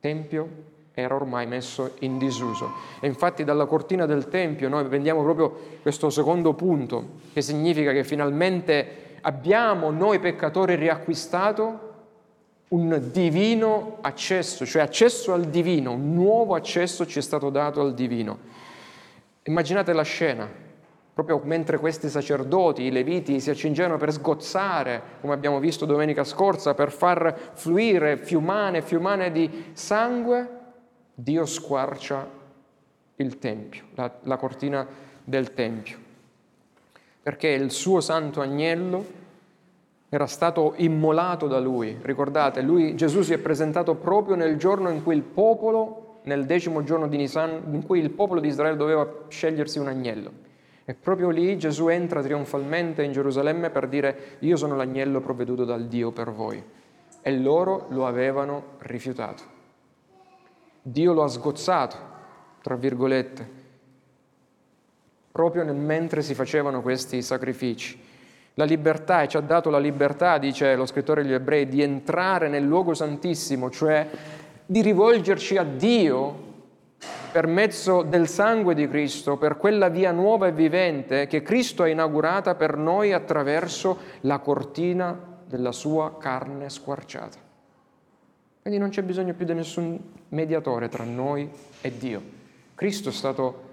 Tempio 0.00 0.48
era 0.94 1.14
ormai 1.14 1.46
messo 1.46 1.92
in 2.00 2.18
disuso. 2.18 2.72
E 2.98 3.06
infatti 3.06 3.44
dalla 3.44 3.66
cortina 3.66 4.04
del 4.04 4.26
Tempio 4.26 4.68
noi 4.68 4.82
vendiamo 4.88 5.22
proprio 5.22 5.56
questo 5.80 6.10
secondo 6.10 6.54
punto, 6.54 7.20
che 7.32 7.40
significa 7.40 7.92
che 7.92 8.02
finalmente 8.02 9.18
abbiamo 9.20 9.92
noi 9.92 10.18
peccatori 10.18 10.74
riacquistato 10.74 11.90
un 12.70 13.00
divino 13.12 13.98
accesso, 14.00 14.66
cioè 14.66 14.82
accesso 14.82 15.32
al 15.32 15.44
divino, 15.44 15.92
un 15.92 16.14
nuovo 16.14 16.56
accesso 16.56 17.06
ci 17.06 17.20
è 17.20 17.22
stato 17.22 17.48
dato 17.48 17.80
al 17.80 17.94
divino. 17.94 18.38
Immaginate 19.44 19.92
la 19.92 20.02
scena, 20.02 20.50
proprio 21.14 21.40
mentre 21.44 21.78
questi 21.78 22.08
sacerdoti, 22.08 22.84
i 22.84 22.90
leviti, 22.90 23.38
si 23.38 23.50
accingevano 23.50 23.98
per 23.98 24.12
sgozzare, 24.12 25.02
come 25.20 25.34
abbiamo 25.34 25.60
visto 25.60 25.84
domenica 25.84 26.24
scorsa, 26.24 26.74
per 26.74 26.90
far 26.90 27.50
fluire 27.52 28.16
fiumane 28.16 28.78
e 28.78 28.82
fiumane 28.82 29.30
di 29.30 29.66
sangue, 29.72 30.60
Dio 31.14 31.44
squarcia 31.44 32.26
il 33.16 33.38
Tempio, 33.38 33.84
la, 33.94 34.10
la 34.22 34.36
cortina 34.38 34.86
del 35.22 35.52
Tempio, 35.52 35.98
perché 37.22 37.48
il 37.48 37.70
suo 37.70 38.00
santo 38.00 38.40
agnello 38.40 39.20
era 40.08 40.26
stato 40.26 40.74
immolato 40.76 41.46
da 41.46 41.58
lui. 41.58 41.98
Ricordate, 42.00 42.62
lui, 42.62 42.94
Gesù 42.96 43.22
si 43.22 43.34
è 43.34 43.38
presentato 43.38 43.94
proprio 43.94 44.34
nel 44.34 44.56
giorno 44.56 44.88
in 44.88 45.02
cui 45.02 45.14
il 45.14 45.22
popolo, 45.22 46.20
nel 46.24 46.46
decimo 46.46 46.82
giorno 46.82 47.06
di 47.06 47.18
Nisan, 47.18 47.62
in 47.72 47.84
cui 47.84 47.98
il 47.98 48.10
popolo 48.10 48.40
di 48.40 48.48
Israele 48.48 48.76
doveva 48.76 49.06
scegliersi 49.28 49.78
un 49.78 49.88
agnello. 49.88 50.50
E 50.84 50.94
proprio 50.94 51.30
lì 51.30 51.56
Gesù 51.58 51.88
entra 51.88 52.22
trionfalmente 52.22 53.02
in 53.04 53.12
Gerusalemme 53.12 53.70
per 53.70 53.86
dire 53.86 54.36
io 54.40 54.56
sono 54.56 54.74
l'agnello 54.74 55.20
provveduto 55.20 55.64
dal 55.64 55.86
Dio 55.86 56.10
per 56.10 56.32
voi. 56.32 56.62
E 57.22 57.38
loro 57.38 57.86
lo 57.90 58.06
avevano 58.06 58.74
rifiutato. 58.78 59.42
Dio 60.82 61.12
lo 61.12 61.22
ha 61.22 61.28
sgozzato, 61.28 61.96
tra 62.60 62.74
virgolette, 62.74 63.60
proprio 65.30 65.62
nel 65.62 65.76
mentre 65.76 66.22
si 66.22 66.34
facevano 66.34 66.82
questi 66.82 67.22
sacrifici. 67.22 68.10
La 68.54 68.64
libertà, 68.64 69.22
e 69.22 69.28
ci 69.28 69.36
ha 69.36 69.40
dato 69.40 69.70
la 69.70 69.78
libertà, 69.78 70.36
dice 70.38 70.74
lo 70.74 70.84
scrittore 70.84 71.22
degli 71.22 71.32
ebrei, 71.32 71.68
di 71.68 71.80
entrare 71.80 72.48
nel 72.48 72.64
luogo 72.64 72.92
santissimo, 72.92 73.70
cioè 73.70 74.06
di 74.66 74.82
rivolgerci 74.82 75.56
a 75.56 75.62
Dio 75.62 76.50
per 77.32 77.46
mezzo 77.46 78.02
del 78.02 78.28
sangue 78.28 78.74
di 78.74 78.86
Cristo, 78.86 79.38
per 79.38 79.56
quella 79.56 79.88
via 79.88 80.12
nuova 80.12 80.48
e 80.48 80.52
vivente 80.52 81.26
che 81.26 81.40
Cristo 81.40 81.82
ha 81.82 81.88
inaugurata 81.88 82.54
per 82.54 82.76
noi 82.76 83.14
attraverso 83.14 83.98
la 84.20 84.38
cortina 84.38 85.18
della 85.46 85.72
sua 85.72 86.18
carne 86.18 86.68
squarciata. 86.68 87.38
Quindi 88.60 88.78
non 88.78 88.90
c'è 88.90 89.02
bisogno 89.02 89.32
più 89.32 89.46
di 89.46 89.54
nessun 89.54 89.98
mediatore 90.28 90.90
tra 90.90 91.04
noi 91.04 91.50
e 91.80 91.96
Dio. 91.96 92.22
Cristo 92.74 93.08
è 93.08 93.12
stato 93.12 93.70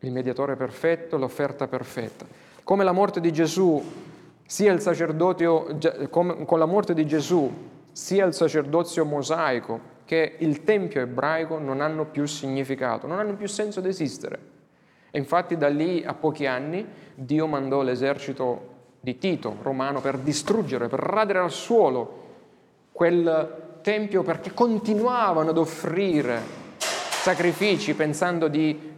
il 0.00 0.10
mediatore 0.10 0.56
perfetto, 0.56 1.16
l'offerta 1.16 1.68
perfetta. 1.68 2.26
Come 2.64 2.82
la 2.82 2.92
morte 2.92 3.20
di 3.20 3.32
Gesù, 3.32 3.82
sia 4.44 4.72
il 4.72 4.80
sacerdozio, 4.80 5.78
con 6.10 6.58
la 6.58 6.66
morte 6.66 6.94
di 6.94 7.06
Gesù, 7.06 7.50
sia 7.92 8.24
il 8.24 8.34
sacerdozio 8.34 9.04
mosaico, 9.04 9.92
che 10.04 10.36
il 10.38 10.64
tempio 10.64 11.00
ebraico 11.00 11.58
non 11.58 11.80
hanno 11.80 12.04
più 12.04 12.26
significato, 12.26 13.06
non 13.06 13.18
hanno 13.18 13.34
più 13.34 13.48
senso 13.48 13.80
di 13.80 13.88
esistere. 13.88 14.38
E 15.10 15.18
infatti 15.18 15.56
da 15.56 15.68
lì 15.68 16.02
a 16.04 16.14
pochi 16.14 16.46
anni 16.46 16.84
Dio 17.14 17.46
mandò 17.46 17.82
l'esercito 17.82 18.72
di 19.00 19.18
Tito, 19.18 19.56
romano, 19.62 20.00
per 20.00 20.18
distruggere, 20.18 20.88
per 20.88 20.98
radere 20.98 21.38
al 21.38 21.50
suolo 21.50 22.22
quel 22.90 23.78
tempio 23.82 24.22
perché 24.22 24.54
continuavano 24.54 25.50
ad 25.50 25.58
offrire 25.58 26.40
sacrifici 26.78 27.94
pensando 27.94 28.48
di 28.48 28.92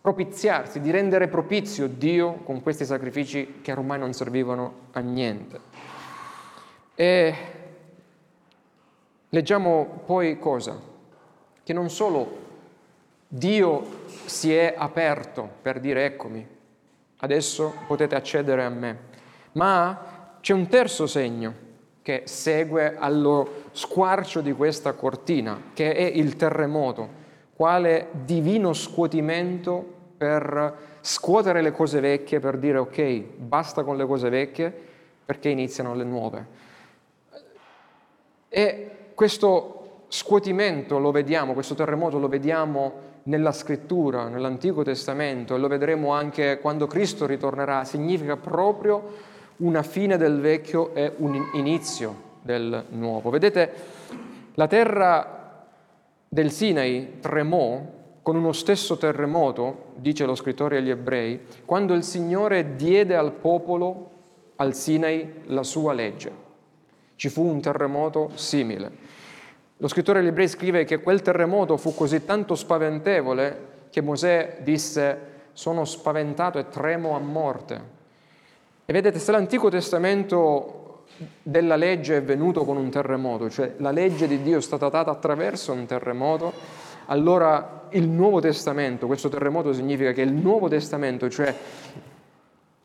propiziarsi, 0.00 0.80
di 0.80 0.90
rendere 0.90 1.28
propizio 1.28 1.86
Dio 1.86 2.40
con 2.44 2.62
questi 2.62 2.84
sacrifici 2.84 3.58
che 3.60 3.72
ormai 3.72 3.98
non 3.98 4.12
servivano 4.14 4.72
a 4.92 5.00
niente. 5.00 5.60
E 6.94 7.34
Leggiamo 9.32 10.02
poi 10.06 10.40
cosa? 10.40 10.76
Che 11.62 11.72
non 11.72 11.88
solo 11.88 12.38
Dio 13.28 14.06
si 14.24 14.52
è 14.52 14.74
aperto 14.76 15.48
per 15.62 15.78
dire 15.78 16.04
eccomi, 16.04 16.44
adesso 17.18 17.72
potete 17.86 18.16
accedere 18.16 18.64
a 18.64 18.68
me, 18.68 18.98
ma 19.52 20.34
c'è 20.40 20.52
un 20.52 20.66
terzo 20.66 21.06
segno 21.06 21.54
che 22.02 22.22
segue 22.24 22.96
allo 22.96 23.66
squarcio 23.70 24.40
di 24.40 24.52
questa 24.52 24.94
cortina, 24.94 25.62
che 25.74 25.94
è 25.94 26.02
il 26.02 26.34
terremoto, 26.34 27.08
quale 27.54 28.08
divino 28.10 28.72
scuotimento 28.72 29.98
per 30.16 30.98
scuotere 31.02 31.62
le 31.62 31.70
cose 31.70 32.00
vecchie, 32.00 32.40
per 32.40 32.58
dire 32.58 32.78
ok, 32.78 33.12
basta 33.36 33.84
con 33.84 33.96
le 33.96 34.06
cose 34.06 34.28
vecchie, 34.28 34.74
perché 35.24 35.50
iniziano 35.50 35.94
le 35.94 36.04
nuove. 36.04 36.46
E 38.48 38.90
questo 39.20 40.04
scuotimento 40.08 40.98
lo 40.98 41.10
vediamo, 41.10 41.52
questo 41.52 41.74
terremoto 41.74 42.18
lo 42.18 42.26
vediamo 42.26 42.92
nella 43.24 43.52
scrittura, 43.52 44.28
nell'Antico 44.28 44.82
Testamento, 44.82 45.54
e 45.54 45.58
lo 45.58 45.68
vedremo 45.68 46.14
anche 46.14 46.58
quando 46.58 46.86
Cristo 46.86 47.26
ritornerà, 47.26 47.84
significa 47.84 48.38
proprio 48.38 49.02
una 49.56 49.82
fine 49.82 50.16
del 50.16 50.40
vecchio 50.40 50.94
e 50.94 51.12
un 51.18 51.50
inizio 51.52 52.38
del 52.40 52.86
nuovo. 52.92 53.28
Vedete, 53.28 53.72
la 54.54 54.66
terra 54.66 55.66
del 56.26 56.50
Sinai 56.50 57.18
tremò 57.20 57.78
con 58.22 58.36
uno 58.36 58.52
stesso 58.52 58.96
terremoto, 58.96 59.92
dice 59.96 60.24
lo 60.24 60.34
scrittore 60.34 60.78
agli 60.78 60.88
ebrei, 60.88 61.42
quando 61.66 61.92
il 61.92 62.04
Signore 62.04 62.74
diede 62.74 63.16
al 63.16 63.32
popolo, 63.32 64.10
al 64.56 64.72
Sinai, 64.74 65.42
la 65.48 65.62
sua 65.62 65.92
legge. 65.92 66.32
Ci 67.16 67.28
fu 67.28 67.44
un 67.44 67.60
terremoto 67.60 68.30
simile. 68.32 69.09
Lo 69.82 69.88
scrittore 69.88 70.20
ebrei 70.20 70.46
scrive 70.46 70.84
che 70.84 71.00
quel 71.00 71.22
terremoto 71.22 71.78
fu 71.78 71.94
così 71.94 72.26
tanto 72.26 72.54
spaventevole 72.54 73.68
che 73.88 74.02
Mosè 74.02 74.58
disse 74.60 75.28
sono 75.54 75.86
spaventato 75.86 76.58
e 76.58 76.68
tremo 76.68 77.16
a 77.16 77.18
morte. 77.18 77.98
E 78.84 78.92
vedete, 78.92 79.18
se 79.18 79.32
l'Antico 79.32 79.70
Testamento 79.70 81.04
della 81.42 81.76
legge 81.76 82.18
è 82.18 82.22
venuto 82.22 82.66
con 82.66 82.76
un 82.76 82.90
terremoto, 82.90 83.48
cioè 83.48 83.76
la 83.78 83.90
legge 83.90 84.28
di 84.28 84.42
Dio 84.42 84.58
è 84.58 84.60
stata 84.60 84.90
data 84.90 85.10
attraverso 85.10 85.72
un 85.72 85.86
terremoto, 85.86 86.52
allora 87.06 87.86
il 87.90 88.06
Nuovo 88.06 88.40
Testamento, 88.40 89.06
questo 89.06 89.30
terremoto 89.30 89.72
significa 89.72 90.12
che 90.12 90.20
il 90.20 90.32
Nuovo 90.32 90.68
Testamento, 90.68 91.30
cioè 91.30 91.54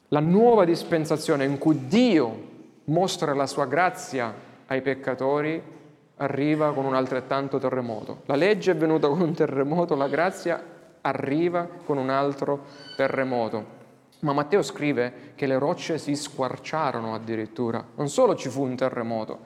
la 0.08 0.20
nuova 0.22 0.64
dispensazione 0.64 1.44
in 1.44 1.58
cui 1.58 1.88
Dio 1.88 2.54
mostra 2.86 3.34
la 3.34 3.48
sua 3.48 3.66
grazia 3.66 4.34
ai 4.68 4.82
peccatori, 4.82 5.75
arriva 6.18 6.74
con 6.74 6.86
un 6.86 6.96
altrettanto 6.96 7.58
terremoto. 7.58 8.22
La 8.26 8.36
legge 8.36 8.72
è 8.72 8.76
venuta 8.76 9.08
con 9.08 9.22
un 9.22 9.34
terremoto, 9.34 9.96
la 9.96 10.08
grazia 10.08 10.64
arriva 11.02 11.68
con 11.86 11.98
un 11.98 12.10
altro 12.10 12.66
terremoto. 12.96 13.74
Ma 14.20 14.34
Matteo 14.34 14.62
scrive 14.62 15.34
che 15.36 15.46
le 15.46 15.58
rocce 15.58 15.98
si 15.98 16.16
squarciarono 16.16 17.14
addirittura. 17.14 17.84
Non 17.96 18.10
solo 18.10 18.36
ci 18.36 18.50
fu 18.50 18.64
un 18.64 18.76
terremoto, 18.76 19.38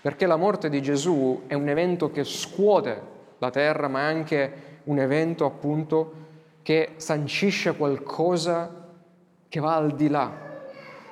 perché 0.00 0.26
la 0.26 0.36
morte 0.36 0.68
di 0.68 0.82
Gesù 0.82 1.42
è 1.46 1.54
un 1.54 1.68
evento 1.68 2.10
che 2.10 2.24
scuote 2.24 3.18
la 3.38 3.50
terra, 3.50 3.88
ma 3.88 4.00
è 4.00 4.04
anche 4.04 4.52
un 4.84 4.98
evento 4.98 5.46
appunto 5.46 6.12
che 6.62 6.92
sancisce 6.96 7.74
qualcosa 7.74 8.88
che 9.48 9.60
va 9.60 9.74
al 9.74 9.94
di 9.96 10.08
là. 10.08 10.30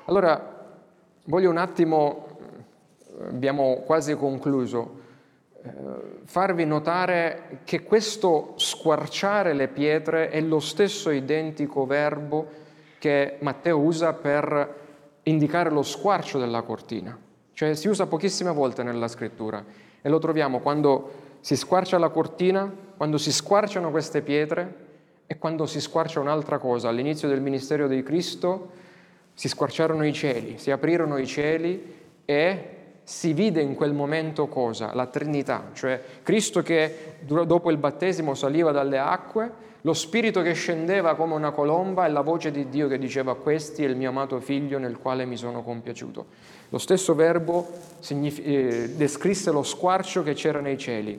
Allora, 0.05 0.57
voglio 1.25 1.51
un 1.51 1.57
attimo 1.57 2.29
abbiamo 3.27 3.83
quasi 3.85 4.15
concluso, 4.15 4.98
eh, 4.98 4.98
farvi 6.25 6.65
notare 6.65 7.61
che 7.65 7.83
questo 7.83 8.55
squarciare 8.57 9.53
le 9.53 9.69
pietre 9.69 10.31
è 10.31 10.41
lo 10.41 10.61
stesso 10.61 11.11
identico 11.11 11.87
verbo 11.87 12.47
che 12.99 13.37
Matteo 13.41 13.79
usa 13.79 14.13
per 14.13 14.77
indicare 15.25 15.71
lo 15.71 15.83
squarcio 15.83 16.39
della 16.39 16.63
cortina. 16.63 17.17
Cioè 17.53 17.75
si 17.75 17.89
usa 17.89 18.07
pochissime 18.07 18.53
volte 18.53 18.83
nella 18.83 19.09
scrittura 19.09 19.65
e 20.01 20.09
lo 20.09 20.19
troviamo 20.19 20.61
quando 20.61 21.27
si 21.41 21.57
squarcia 21.57 21.99
la 21.99 22.09
cortina, 22.09 22.73
quando 22.97 23.19
si 23.19 23.33
squarciano 23.33 23.91
queste 23.91 24.23
pietre 24.23 24.87
e 25.27 25.39
quando 25.39 25.67
si 25.67 25.81
squarcia 25.81 26.21
un'altra 26.21 26.59
cosa. 26.59 26.89
All'inizio 26.89 27.29
del 27.29 27.41
ministero 27.41 27.89
di 27.89 28.03
Cristo 28.03 28.71
si 29.35 29.49
squarciarono 29.49 30.05
i 30.07 30.13
cieli, 30.13 30.59
si 30.59 30.71
aprirono 30.71 31.17
i 31.19 31.27
cieli 31.27 31.97
e 32.25 32.78
si 33.09 33.33
vide 33.33 33.63
in 33.63 33.75
quel 33.75 33.95
momento 33.95 34.49
cosa? 34.49 34.93
La 34.93 35.07
Trinità, 35.07 35.71
cioè 35.73 35.99
Cristo 36.23 36.61
che 36.61 37.15
dopo 37.23 37.71
il 37.71 37.79
battesimo 37.79 38.35
saliva 38.35 38.71
dalle 38.71 38.99
acque, 38.99 39.51
lo 39.81 39.95
Spirito 39.95 40.43
che 40.43 40.53
scendeva 40.53 41.15
come 41.15 41.33
una 41.33 41.51
colomba 41.51 42.05
e 42.05 42.11
la 42.11 42.21
voce 42.21 42.51
di 42.51 42.69
Dio 42.69 42.87
che 42.87 42.99
diceva 42.99 43.35
questi 43.35 43.83
è 43.83 43.89
il 43.89 43.97
mio 43.97 44.11
amato 44.11 44.39
figlio 44.41 44.79
nel 44.79 44.99
quale 44.99 45.25
mi 45.25 45.39
sono 45.39 45.63
compiaciuto. 45.63 46.27
Lo 46.69 46.77
stesso 46.77 47.15
verbo 47.15 47.67
signif- 48.01 48.47
eh, 48.47 48.91
descrisse 48.95 49.53
lo 49.53 49.63
squarcio 49.63 50.23
che 50.23 50.35
c'era 50.35 50.61
nei 50.61 50.77
cieli. 50.77 51.19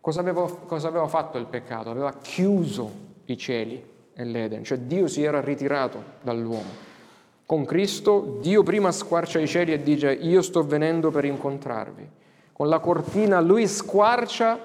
Cosa 0.00 0.20
aveva, 0.20 0.48
cosa 0.48 0.86
aveva 0.86 1.08
fatto 1.08 1.38
il 1.38 1.46
peccato? 1.46 1.90
Aveva 1.90 2.14
chiuso 2.22 2.88
i 3.24 3.36
cieli 3.36 3.84
nell'Eden, 4.14 4.62
cioè 4.62 4.78
Dio 4.78 5.08
si 5.08 5.24
era 5.24 5.40
ritirato 5.40 6.00
dall'uomo. 6.22 6.85
Con 7.46 7.64
Cristo 7.64 8.38
Dio 8.40 8.64
prima 8.64 8.90
squarcia 8.90 9.38
i 9.38 9.46
cieli 9.46 9.72
e 9.72 9.80
dice 9.80 10.10
io 10.10 10.42
sto 10.42 10.66
venendo 10.66 11.12
per 11.12 11.24
incontrarvi. 11.24 12.10
Con 12.50 12.68
la 12.68 12.80
cortina 12.80 13.40
lui 13.40 13.68
squarcia 13.68 14.58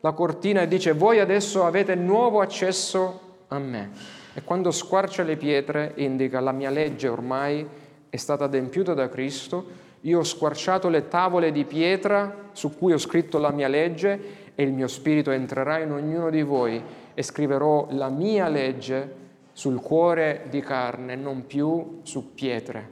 la 0.00 0.12
cortina 0.12 0.60
e 0.60 0.68
dice 0.68 0.92
voi 0.92 1.20
adesso 1.20 1.64
avete 1.64 1.94
nuovo 1.94 2.42
accesso 2.42 3.20
a 3.48 3.58
me. 3.58 3.90
E 4.34 4.44
quando 4.44 4.70
squarcia 4.70 5.22
le 5.22 5.38
pietre 5.38 5.94
indica 5.96 6.40
la 6.40 6.52
mia 6.52 6.68
legge 6.68 7.08
ormai 7.08 7.66
è 8.10 8.16
stata 8.16 8.44
adempiuta 8.44 8.92
da 8.92 9.08
Cristo, 9.08 9.64
io 10.02 10.18
ho 10.18 10.24
squarciato 10.24 10.90
le 10.90 11.08
tavole 11.08 11.50
di 11.50 11.64
pietra 11.64 12.50
su 12.52 12.76
cui 12.76 12.92
ho 12.92 12.98
scritto 12.98 13.38
la 13.38 13.50
mia 13.50 13.68
legge 13.68 14.52
e 14.54 14.62
il 14.62 14.72
mio 14.72 14.86
spirito 14.86 15.30
entrerà 15.30 15.78
in 15.78 15.92
ognuno 15.92 16.28
di 16.28 16.42
voi 16.42 16.82
e 17.14 17.22
scriverò 17.22 17.88
la 17.92 18.10
mia 18.10 18.48
legge 18.48 19.26
sul 19.58 19.80
cuore 19.80 20.44
di 20.50 20.60
carne, 20.60 21.16
non 21.16 21.44
più 21.44 21.98
su 22.04 22.32
pietre. 22.32 22.90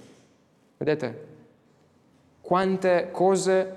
Vedete? 0.76 1.26
Quante 2.40 3.11
cose 3.12 3.74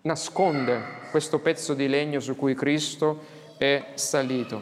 nasconde 0.00 0.82
questo 1.12 1.38
pezzo 1.38 1.74
di 1.74 1.86
legno 1.86 2.18
su 2.18 2.34
cui 2.34 2.56
Cristo 2.56 3.20
è 3.58 3.92
salito. 3.94 4.60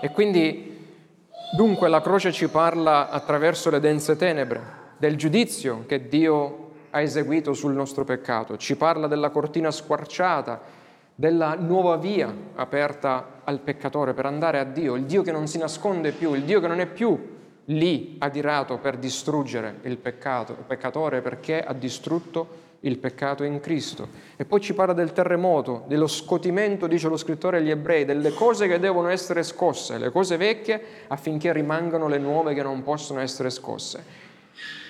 E 0.00 0.08
quindi, 0.10 0.86
dunque, 1.56 1.88
la 1.88 2.00
croce 2.00 2.30
ci 2.30 2.46
parla 2.46 3.10
attraverso 3.10 3.70
le 3.70 3.80
dense 3.80 4.14
tenebre 4.14 4.62
del 4.98 5.16
giudizio 5.16 5.82
che 5.84 6.06
Dio 6.06 6.74
ha 6.90 7.00
eseguito 7.00 7.54
sul 7.54 7.72
nostro 7.72 8.04
peccato, 8.04 8.56
ci 8.56 8.76
parla 8.76 9.08
della 9.08 9.30
cortina 9.30 9.72
squarciata, 9.72 10.60
della 11.22 11.54
nuova 11.54 11.98
via 11.98 12.34
aperta 12.56 13.42
al 13.44 13.60
peccatore 13.60 14.12
per 14.12 14.26
andare 14.26 14.58
a 14.58 14.64
Dio, 14.64 14.96
il 14.96 15.04
Dio 15.04 15.22
che 15.22 15.30
non 15.30 15.46
si 15.46 15.56
nasconde 15.56 16.10
più, 16.10 16.34
il 16.34 16.42
Dio 16.42 16.58
che 16.58 16.66
non 16.66 16.80
è 16.80 16.86
più 16.86 17.16
lì 17.66 18.16
adirato 18.18 18.78
per 18.78 18.96
distruggere 18.96 19.76
il 19.82 19.98
peccato, 19.98 20.50
il 20.50 20.64
peccatore 20.66 21.20
perché 21.20 21.62
ha 21.62 21.74
distrutto 21.74 22.70
il 22.80 22.98
peccato 22.98 23.44
in 23.44 23.60
Cristo. 23.60 24.08
E 24.34 24.44
poi 24.44 24.60
ci 24.60 24.74
parla 24.74 24.94
del 24.94 25.12
terremoto, 25.12 25.84
dello 25.86 26.08
scotimento, 26.08 26.88
dice 26.88 27.06
lo 27.06 27.16
scrittore 27.16 27.58
agli 27.58 27.70
ebrei, 27.70 28.04
delle 28.04 28.32
cose 28.32 28.66
che 28.66 28.80
devono 28.80 29.06
essere 29.06 29.44
scosse, 29.44 29.98
le 29.98 30.10
cose 30.10 30.36
vecchie 30.36 30.82
affinché 31.06 31.52
rimangano 31.52 32.08
le 32.08 32.18
nuove 32.18 32.52
che 32.52 32.64
non 32.64 32.82
possono 32.82 33.20
essere 33.20 33.50
scosse. 33.50 34.04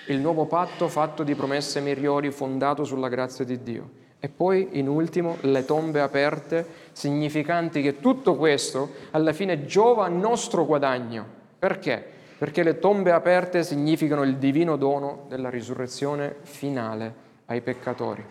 Il 0.06 0.18
nuovo 0.18 0.46
patto 0.46 0.88
fatto 0.88 1.24
di 1.24 1.34
promesse 1.34 1.82
migliori 1.82 2.30
fondato 2.30 2.84
sulla 2.84 3.08
grazia 3.08 3.44
di 3.44 3.62
Dio. 3.62 4.00
E 4.24 4.28
poi, 4.28 4.68
in 4.78 4.86
ultimo, 4.86 5.36
le 5.40 5.64
tombe 5.64 6.00
aperte, 6.00 6.64
significanti 6.92 7.82
che 7.82 7.98
tutto 7.98 8.36
questo 8.36 8.90
alla 9.10 9.32
fine 9.32 9.66
giova 9.66 10.04
a 10.04 10.08
nostro 10.08 10.64
guadagno. 10.64 11.26
Perché? 11.58 12.00
Perché 12.38 12.62
le 12.62 12.78
tombe 12.78 13.10
aperte 13.10 13.64
significano 13.64 14.22
il 14.22 14.36
divino 14.36 14.76
dono 14.76 15.24
della 15.28 15.50
risurrezione 15.50 16.36
finale 16.42 17.12
ai 17.46 17.62
peccatori. 17.62 18.24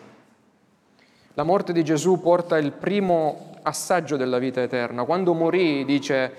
La 1.33 1.43
morte 1.43 1.73
di 1.73 1.83
Gesù 1.83 2.21
porta 2.21 2.57
il 2.57 2.71
primo 2.71 3.57
assaggio 3.61 4.15
della 4.15 4.39
vita 4.39 4.61
eterna. 4.61 5.03
Quando 5.03 5.33
morì, 5.33 5.83
dice 5.83 6.33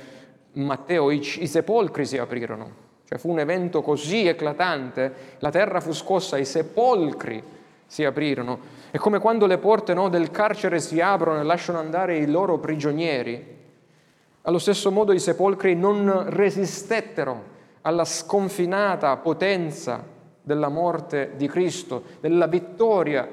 Matteo, 0.53 1.11
i, 1.11 1.19
i 1.19 1.47
sepolcri 1.47 2.07
si 2.07 2.17
aprirono. 2.17 2.71
Cioè 3.07 3.19
fu 3.19 3.29
un 3.29 3.41
evento 3.41 3.83
così 3.83 4.27
eclatante, 4.27 5.37
la 5.41 5.51
terra 5.51 5.83
fu 5.83 5.93
scossa, 5.93 6.38
i 6.38 6.47
sepolcri 6.47 7.61
si 7.93 8.05
aprirono. 8.05 8.59
È 8.90 8.97
come 8.97 9.19
quando 9.19 9.45
le 9.45 9.59
porte 9.59 9.93
no, 9.93 10.09
del 10.09 10.31
carcere 10.31 10.81
si 10.81 11.03
aprono 11.03 11.40
e 11.40 11.43
lasciano 11.43 11.79
andare 11.79 12.17
i 12.17 12.27
loro 12.27 12.57
prigionieri. 12.57 13.59
Allo 14.40 14.59
stesso 14.59 14.90
modo 14.90 15.13
i 15.13 15.19
sepolcri 15.19 15.75
non 15.77 16.31
resistettero 16.31 17.51
alla 17.83 18.07
sconfinata 18.07 19.15
potenza 19.19 20.03
della 20.40 20.71
morte 20.71 21.33
di 21.37 21.47
Cristo, 21.49 22.05
della 22.21 22.47
vittoria 22.47 23.29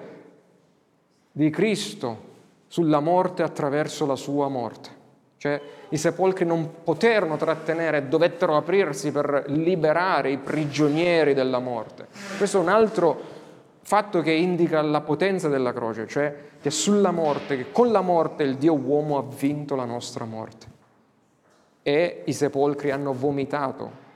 di 1.32 1.50
Cristo 1.50 2.28
sulla 2.68 3.00
morte 3.00 3.44
attraverso 3.44 4.06
la 4.06 4.18
sua 4.18 4.50
morte. 4.50 4.90
Cioè 5.38 5.62
i 5.88 5.98
sepolcri 5.98 6.46
non 6.46 6.84
poterono 6.84 7.38
trattenere, 7.38 8.10
dovettero 8.10 8.58
aprirsi 8.58 9.14
per 9.14 9.46
liberare 9.48 10.32
i 10.32 10.38
prigionieri 10.38 11.34
della 11.34 11.60
morte. 11.60 12.08
Questo 12.38 12.58
è 12.58 12.62
un 12.62 12.68
altro 12.68 13.38
fatto 13.90 14.22
che 14.22 14.32
indica 14.32 14.82
la 14.84 15.02
potenza 15.02 15.48
della 15.48 15.74
croce, 15.74 16.06
cioè 16.06 16.36
che 16.62 16.70
sulla 16.70 17.10
morte, 17.10 17.58
che 17.58 17.72
con 17.72 17.92
la 17.92 18.02
morte 18.02 18.44
il 18.44 18.58
Dio 18.58 18.76
uomo 18.76 19.18
ha 19.18 19.24
vinto 19.24 19.76
la 19.76 19.86
nostra 19.86 20.26
morte. 20.26 20.68
E 21.82 22.22
i 22.26 22.34
sepolcri 22.34 22.92
hanno 22.92 23.14
vomitato 23.14 24.08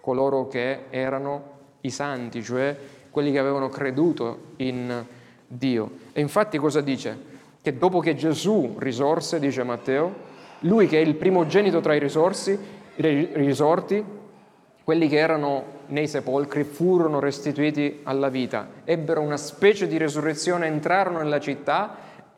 coloro 0.00 0.48
che 0.48 0.86
erano 0.90 1.50
i 1.82 1.90
santi, 1.90 2.42
cioè 2.42 2.76
quelli 3.10 3.30
che 3.30 3.38
avevano 3.38 3.68
creduto 3.68 4.54
in 4.56 5.04
Dio. 5.46 5.90
E 6.12 6.20
infatti 6.20 6.58
cosa 6.58 6.80
dice? 6.80 7.30
che 7.62 7.78
dopo 7.78 8.00
che 8.00 8.16
Gesù 8.16 8.74
risorse, 8.78 9.38
dice 9.38 9.62
Matteo, 9.62 10.30
lui 10.60 10.88
che 10.88 11.00
è 11.00 11.04
il 11.04 11.14
primogenito 11.14 11.80
tra 11.80 11.94
i 11.94 12.00
risorsi, 12.00 12.58
risorti, 12.96 14.04
quelli 14.92 15.08
che 15.08 15.16
erano 15.16 15.64
nei 15.86 16.06
sepolcri 16.06 16.64
furono 16.64 17.18
restituiti 17.18 18.00
alla 18.02 18.28
vita, 18.28 18.68
ebbero 18.84 19.22
una 19.22 19.38
specie 19.38 19.86
di 19.86 19.96
resurrezione, 19.96 20.66
entrarono 20.66 21.16
nella 21.16 21.40
città 21.40 21.96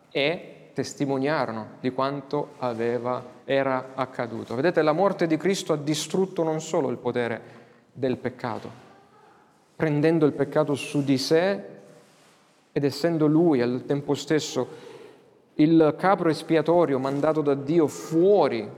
e 0.09 0.69
testimoniarono 0.73 1.71
di 1.81 1.91
quanto 1.91 2.51
aveva, 2.59 3.25
era 3.45 3.89
accaduto. 3.97 4.55
Vedete, 4.55 4.83
la 4.83 4.93
morte 4.93 5.27
di 5.27 5.37
Cristo 5.37 5.73
ha 5.73 5.77
distrutto 5.77 6.45
non 6.45 6.61
solo 6.61 6.91
il 6.91 6.97
potere 6.99 7.41
del 7.93 8.19
peccato, 8.19 8.71
prendendo 9.75 10.25
il 10.25 10.33
peccato 10.33 10.77
su 10.77 11.03
di 11.03 11.19
sé 11.19 11.61
ed 12.71 12.85
essendo 12.85 13.27
Lui 13.27 13.63
al 13.63 13.83
tempo 13.85 14.15
stesso 14.15 14.69
il 15.55 15.97
capro 15.99 16.29
espiatorio 16.29 17.01
mandato 17.01 17.41
da 17.41 17.55
Dio 17.55 17.89
fuori 17.89 18.71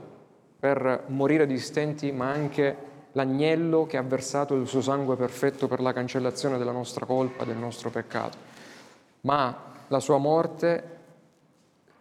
per 0.59 1.03
morire 1.09 1.45
di 1.45 1.59
stenti, 1.59 2.11
ma 2.11 2.31
anche 2.31 2.86
l'agnello 3.17 3.87
che 3.87 3.97
ha 3.97 4.03
versato 4.03 4.53
il 4.53 4.67
suo 4.67 4.81
sangue 4.81 5.15
perfetto 5.15 5.67
per 5.67 5.81
la 5.81 5.91
cancellazione 5.91 6.59
della 6.59 6.71
nostra 6.71 7.07
colpa, 7.07 7.45
del 7.45 7.57
nostro 7.57 7.89
peccato. 7.89 8.37
Ma 9.21 9.73
la 9.87 9.99
sua 9.99 10.19
morte 10.19 10.95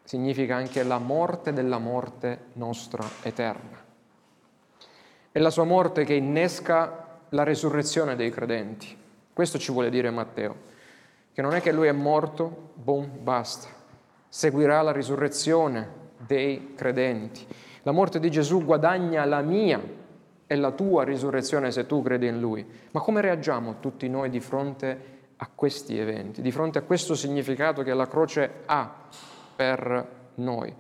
significa 0.05 0.57
anche 0.57 0.83
la 0.83 0.99
morte 0.99 1.55
della 1.55 1.79
morte 1.79 2.49
nostra 2.53 3.03
eterna. 3.23 3.83
È 5.33 5.39
la 5.39 5.51
sua 5.51 5.65
morte 5.65 6.05
che 6.05 6.13
innesca 6.13 7.21
la 7.31 7.45
resurrezione 7.45 8.15
dei 8.15 8.31
credenti. 8.31 8.95
Questo 9.33 9.59
ci 9.59 9.73
vuole 9.73 9.89
dire 9.89 10.11
Matteo, 10.11 10.55
che 11.33 11.41
non 11.41 11.55
è 11.55 11.63
che 11.63 11.73
lui 11.73 11.89
è 11.89 11.93
morto, 11.93 12.73
boom, 12.75 13.23
basta 13.23 13.69
seguirà 14.29 14.83
la 14.83 14.93
risurrezione 14.93 15.89
dei 16.19 16.75
credenti. 16.75 17.47
La 17.85 17.93
morte 17.93 18.21
di 18.21 18.31
Gesù 18.31 18.63
guadagna 18.63 19.25
la 19.25 19.41
mia 19.41 19.81
e 20.47 20.57
la 20.57 20.71
tua 20.71 21.05
risurrezione 21.05 21.71
se 21.71 21.87
tu 21.87 22.03
credi 22.03 22.27
in 22.27 22.41
Lui. 22.41 22.65
Ma 22.93 23.01
come 23.01 23.21
reagiamo 23.21 23.77
tutti 23.81 24.09
noi 24.09 24.31
di 24.31 24.41
fronte 24.41 25.15
a 25.37 25.49
questi 25.55 25.99
eventi, 25.99 26.43
di 26.43 26.51
fronte 26.51 26.79
a 26.79 26.83
questo 26.83 27.15
significato 27.15 27.83
che 27.83 27.95
la 27.95 28.07
croce 28.07 28.51
ha 28.67 28.91
per 29.55 30.09
noi? 30.35 30.75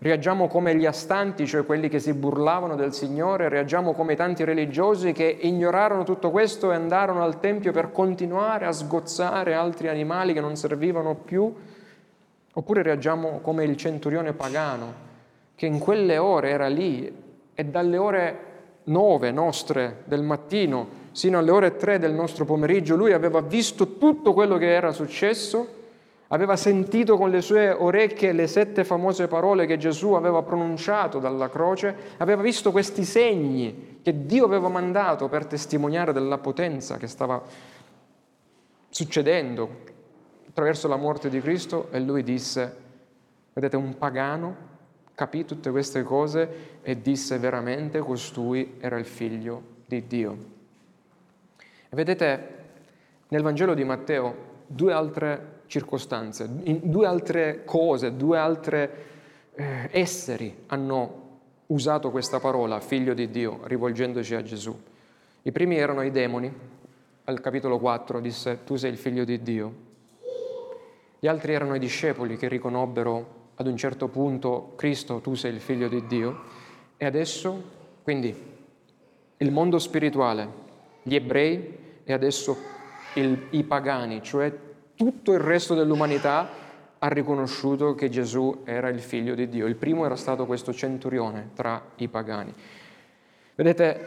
Reagiamo 0.00 0.46
come 0.46 0.76
gli 0.76 0.86
astanti, 0.86 1.46
cioè 1.46 1.64
quelli 1.64 1.88
che 1.88 1.98
si 1.98 2.12
burlavano 2.12 2.76
del 2.76 2.94
Signore, 2.94 3.48
reagiamo 3.48 3.94
come 3.94 4.14
tanti 4.14 4.44
religiosi 4.44 5.12
che 5.12 5.38
ignorarono 5.40 6.04
tutto 6.04 6.30
questo 6.30 6.70
e 6.70 6.76
andarono 6.76 7.24
al 7.24 7.40
Tempio 7.40 7.72
per 7.72 7.90
continuare 7.90 8.66
a 8.66 8.72
sgozzare 8.72 9.54
altri 9.54 9.88
animali 9.88 10.32
che 10.32 10.40
non 10.40 10.54
servivano 10.54 11.16
più 11.16 11.52
Oppure 12.58 12.82
reagiamo 12.82 13.38
come 13.38 13.62
il 13.62 13.76
centurione 13.76 14.32
pagano, 14.32 14.92
che 15.54 15.66
in 15.66 15.78
quelle 15.78 16.18
ore 16.18 16.50
era 16.50 16.66
lì 16.66 17.24
e 17.54 17.64
dalle 17.64 17.96
ore 17.96 18.38
nove 18.88 19.30
nostre 19.30 20.02
del 20.04 20.22
mattino 20.22 21.06
sino 21.12 21.38
alle 21.38 21.50
ore 21.50 21.76
tre 21.76 21.98
del 21.98 22.12
nostro 22.12 22.44
pomeriggio 22.44 22.94
lui 22.94 23.12
aveva 23.12 23.40
visto 23.40 23.96
tutto 23.96 24.32
quello 24.32 24.56
che 24.56 24.72
era 24.72 24.92
successo, 24.92 25.66
aveva 26.28 26.54
sentito 26.54 27.16
con 27.16 27.30
le 27.30 27.40
sue 27.40 27.70
orecchie 27.70 28.32
le 28.32 28.46
sette 28.46 28.84
famose 28.84 29.26
parole 29.26 29.66
che 29.66 29.78
Gesù 29.78 30.12
aveva 30.12 30.42
pronunciato 30.42 31.18
dalla 31.18 31.48
croce, 31.48 31.94
aveva 32.18 32.42
visto 32.42 32.70
questi 32.70 33.04
segni 33.04 33.98
che 34.02 34.26
Dio 34.26 34.44
aveva 34.44 34.68
mandato 34.68 35.28
per 35.28 35.46
testimoniare 35.46 36.12
della 36.12 36.38
potenza 36.38 36.98
che 36.98 37.08
stava 37.08 37.42
succedendo, 38.88 39.68
attraverso 40.48 40.86
la 40.88 40.96
morte 40.96 41.28
di 41.28 41.40
Cristo 41.40 41.88
e 41.90 42.00
lui 42.00 42.22
disse, 42.22 42.76
vedete, 43.52 43.76
un 43.76 43.96
pagano 43.98 44.76
capì 45.18 45.44
tutte 45.44 45.72
queste 45.72 46.04
cose 46.04 46.76
e 46.80 47.02
disse 47.02 47.38
veramente 47.38 47.98
costui 47.98 48.76
era 48.78 48.96
il 48.98 49.04
figlio 49.04 49.62
di 49.84 50.06
Dio. 50.06 50.36
E 51.88 51.96
vedete, 51.96 52.56
nel 53.26 53.42
Vangelo 53.42 53.74
di 53.74 53.82
Matteo 53.82 54.46
due 54.64 54.92
altre 54.92 55.62
circostanze, 55.66 56.48
due 56.48 57.04
altre 57.04 57.64
cose, 57.64 58.16
due 58.16 58.38
altri 58.38 58.88
eh, 59.56 59.88
esseri 59.90 60.56
hanno 60.66 61.40
usato 61.66 62.12
questa 62.12 62.38
parola, 62.38 62.78
figlio 62.78 63.12
di 63.12 63.28
Dio, 63.28 63.62
rivolgendoci 63.64 64.36
a 64.36 64.42
Gesù. 64.44 64.80
I 65.42 65.50
primi 65.50 65.78
erano 65.78 66.02
i 66.02 66.12
demoni, 66.12 66.54
al 67.24 67.40
capitolo 67.40 67.80
4 67.80 68.20
disse 68.20 68.60
tu 68.62 68.76
sei 68.76 68.92
il 68.92 68.98
figlio 68.98 69.24
di 69.24 69.42
Dio. 69.42 69.74
Gli 71.18 71.26
altri 71.26 71.54
erano 71.54 71.74
i 71.74 71.80
discepoli 71.80 72.36
che 72.36 72.46
riconobbero 72.46 73.37
ad 73.58 73.66
un 73.66 73.76
certo 73.76 74.06
punto 74.06 74.74
Cristo, 74.76 75.20
tu 75.20 75.34
sei 75.34 75.52
il 75.52 75.60
figlio 75.60 75.88
di 75.88 76.06
Dio. 76.06 76.42
E 76.96 77.04
adesso, 77.04 77.62
quindi, 78.04 78.34
il 79.36 79.50
mondo 79.50 79.78
spirituale, 79.78 80.48
gli 81.02 81.16
ebrei 81.16 81.76
e 82.04 82.12
adesso 82.12 82.56
il, 83.14 83.46
i 83.50 83.64
pagani, 83.64 84.22
cioè 84.22 84.52
tutto 84.94 85.32
il 85.32 85.40
resto 85.40 85.74
dell'umanità 85.74 86.48
ha 87.00 87.08
riconosciuto 87.08 87.94
che 87.94 88.08
Gesù 88.08 88.62
era 88.64 88.88
il 88.88 89.00
figlio 89.00 89.34
di 89.34 89.48
Dio. 89.48 89.66
Il 89.66 89.76
primo 89.76 90.04
era 90.04 90.16
stato 90.16 90.46
questo 90.46 90.72
centurione 90.72 91.50
tra 91.54 91.82
i 91.96 92.08
pagani. 92.08 92.54
Vedete, 93.56 94.06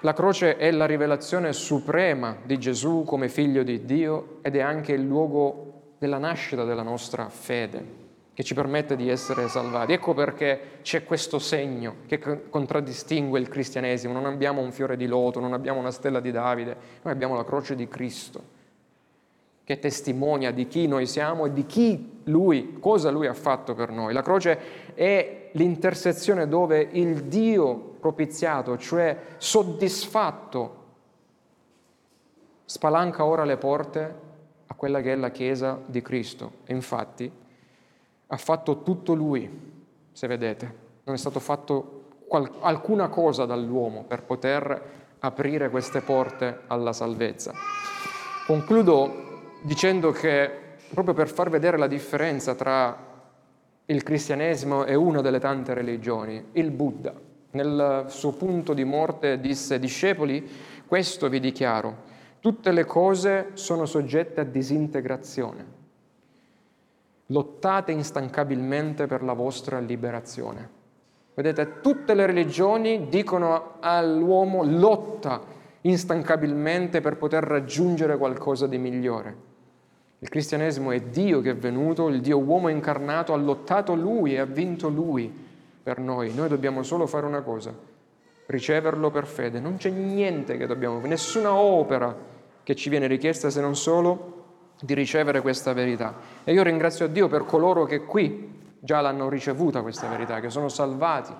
la 0.00 0.12
croce 0.12 0.56
è 0.58 0.70
la 0.70 0.84
rivelazione 0.84 1.54
suprema 1.54 2.36
di 2.44 2.58
Gesù 2.58 3.04
come 3.06 3.30
figlio 3.30 3.62
di 3.62 3.86
Dio 3.86 4.38
ed 4.42 4.56
è 4.56 4.60
anche 4.60 4.92
il 4.92 5.02
luogo 5.02 5.94
della 5.98 6.18
nascita 6.18 6.64
della 6.64 6.82
nostra 6.82 7.30
fede, 7.30 8.03
che 8.34 8.42
ci 8.42 8.52
permette 8.52 8.96
di 8.96 9.08
essere 9.08 9.48
salvati. 9.48 9.92
Ecco 9.92 10.12
perché 10.12 10.78
c'è 10.82 11.04
questo 11.04 11.38
segno 11.38 11.96
che 12.06 12.18
contraddistingue 12.50 13.38
il 13.38 13.48
cristianesimo. 13.48 14.12
Non 14.12 14.26
abbiamo 14.26 14.60
un 14.60 14.72
fiore 14.72 14.96
di 14.96 15.06
loto, 15.06 15.38
non 15.38 15.52
abbiamo 15.52 15.78
una 15.78 15.92
stella 15.92 16.18
di 16.18 16.32
Davide, 16.32 16.76
noi 17.02 17.12
abbiamo 17.12 17.36
la 17.36 17.44
croce 17.44 17.76
di 17.76 17.86
Cristo, 17.86 18.42
che 19.62 19.78
testimonia 19.78 20.50
di 20.50 20.66
chi 20.66 20.88
noi 20.88 21.06
siamo 21.06 21.46
e 21.46 21.52
di 21.52 21.64
chi 21.64 22.20
Lui, 22.24 22.76
cosa 22.80 23.10
Lui 23.10 23.28
ha 23.28 23.34
fatto 23.34 23.72
per 23.74 23.90
noi. 23.90 24.12
La 24.12 24.22
croce 24.22 24.92
è 24.94 25.50
l'intersezione 25.52 26.48
dove 26.48 26.88
il 26.90 27.24
Dio 27.26 27.76
propiziato, 28.00 28.76
cioè 28.78 29.16
soddisfatto, 29.36 30.82
spalanca 32.64 33.24
ora 33.24 33.44
le 33.44 33.56
porte 33.58 34.14
a 34.66 34.74
quella 34.74 35.00
che 35.00 35.12
è 35.12 35.16
la 35.16 35.30
Chiesa 35.30 35.80
di 35.86 36.02
Cristo. 36.02 36.54
E 36.64 36.74
infatti 36.74 37.42
ha 38.26 38.36
fatto 38.36 38.82
tutto 38.82 39.14
Lui, 39.14 39.48
se 40.12 40.26
vedete. 40.26 40.82
Non 41.04 41.14
è 41.14 41.18
stato 41.18 41.40
fatto 41.40 42.04
qual- 42.26 42.50
alcuna 42.60 43.08
cosa 43.08 43.44
dall'uomo 43.44 44.04
per 44.04 44.22
poter 44.22 44.82
aprire 45.18 45.70
queste 45.70 46.00
porte 46.00 46.60
alla 46.66 46.92
salvezza. 46.92 47.52
Concludo 48.46 49.52
dicendo 49.62 50.10
che, 50.10 50.50
proprio 50.92 51.14
per 51.14 51.28
far 51.28 51.50
vedere 51.50 51.78
la 51.78 51.86
differenza 51.86 52.54
tra 52.54 53.12
il 53.86 54.02
cristianesimo 54.02 54.84
e 54.84 54.94
una 54.94 55.20
delle 55.20 55.40
tante 55.40 55.74
religioni, 55.74 56.48
il 56.52 56.70
Buddha, 56.70 57.12
nel 57.50 58.06
suo 58.08 58.32
punto 58.32 58.72
di 58.74 58.84
morte 58.84 59.40
disse, 59.40 59.78
discepoli, 59.78 60.48
questo 60.86 61.28
vi 61.28 61.40
dichiaro, 61.40 62.12
Tutte 62.44 62.72
le 62.72 62.84
cose 62.84 63.52
sono 63.54 63.86
soggette 63.86 64.42
a 64.42 64.44
disintegrazione. 64.44 65.83
Lottate 67.26 67.92
instancabilmente 67.92 69.06
per 69.06 69.22
la 69.22 69.32
vostra 69.32 69.78
liberazione. 69.78 70.82
Vedete, 71.34 71.80
tutte 71.80 72.14
le 72.14 72.26
religioni 72.26 73.08
dicono 73.08 73.76
all'uomo 73.80 74.62
lotta 74.62 75.40
instancabilmente 75.82 77.00
per 77.00 77.16
poter 77.16 77.42
raggiungere 77.42 78.16
qualcosa 78.16 78.66
di 78.66 78.78
migliore. 78.78 79.52
Il 80.20 80.28
cristianesimo 80.28 80.90
è 80.90 81.00
Dio 81.00 81.40
che 81.40 81.50
è 81.50 81.56
venuto, 81.56 82.08
il 82.08 82.20
Dio 82.20 82.38
uomo 82.38 82.68
incarnato, 82.68 83.32
ha 83.32 83.36
lottato 83.36 83.94
Lui 83.94 84.34
e 84.34 84.38
ha 84.38 84.44
vinto 84.44 84.88
Lui 84.88 85.30
per 85.82 85.98
noi. 85.98 86.32
Noi 86.32 86.48
dobbiamo 86.48 86.82
solo 86.82 87.06
fare 87.06 87.26
una 87.26 87.42
cosa, 87.42 87.74
riceverlo 88.46 89.10
per 89.10 89.26
fede. 89.26 89.60
Non 89.60 89.76
c'è 89.76 89.90
niente 89.90 90.56
che 90.56 90.66
dobbiamo, 90.66 90.98
nessuna 91.00 91.52
opera 91.52 92.16
che 92.62 92.74
ci 92.74 92.88
viene 92.88 93.06
richiesta 93.06 93.50
se 93.50 93.60
non 93.60 93.76
solo 93.76 94.43
di 94.84 94.92
ricevere 94.92 95.40
questa 95.40 95.72
verità. 95.72 96.14
E 96.44 96.52
io 96.52 96.62
ringrazio 96.62 97.08
Dio 97.08 97.26
per 97.26 97.46
coloro 97.46 97.84
che 97.84 98.04
qui 98.04 98.76
già 98.78 99.00
l'hanno 99.00 99.30
ricevuta 99.30 99.80
questa 99.80 100.08
verità, 100.08 100.40
che 100.40 100.50
sono 100.50 100.68
salvati. 100.68 101.32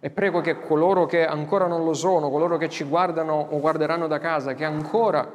E 0.00 0.10
prego 0.10 0.40
che 0.40 0.60
coloro 0.60 1.06
che 1.06 1.24
ancora 1.24 1.66
non 1.66 1.84
lo 1.84 1.92
sono, 1.92 2.30
coloro 2.30 2.56
che 2.56 2.68
ci 2.68 2.84
guardano 2.84 3.48
o 3.50 3.60
guarderanno 3.60 4.08
da 4.08 4.18
casa, 4.18 4.54
che 4.54 4.64
ancora 4.64 5.30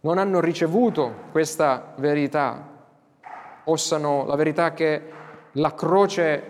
non 0.00 0.18
hanno 0.18 0.40
ricevuto 0.40 1.12
questa 1.30 1.92
verità, 1.96 2.60
possano, 3.62 4.24
la 4.26 4.36
verità 4.36 4.72
che 4.72 5.02
la 5.52 5.74
croce 5.74 6.42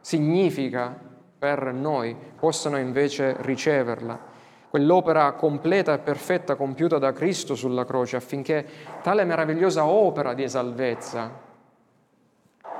significa 0.00 0.96
per 1.38 1.72
noi, 1.72 2.16
possano 2.38 2.78
invece 2.78 3.36
riceverla 3.40 4.34
quell'opera 4.68 5.32
completa 5.32 5.94
e 5.94 5.98
perfetta 5.98 6.56
compiuta 6.56 6.98
da 6.98 7.12
Cristo 7.12 7.54
sulla 7.54 7.84
croce, 7.84 8.16
affinché 8.16 8.66
tale 9.02 9.24
meravigliosa 9.24 9.84
opera 9.84 10.34
di 10.34 10.48
salvezza 10.48 11.30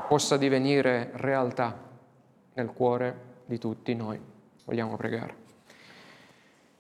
possa 0.09 0.37
divenire 0.37 1.11
realtà 1.15 1.77
nel 2.55 2.73
cuore 2.73 3.15
di 3.45 3.59
tutti 3.59 3.95
noi. 3.95 4.21
Vogliamo 4.65 4.97
pregare. 4.97 5.35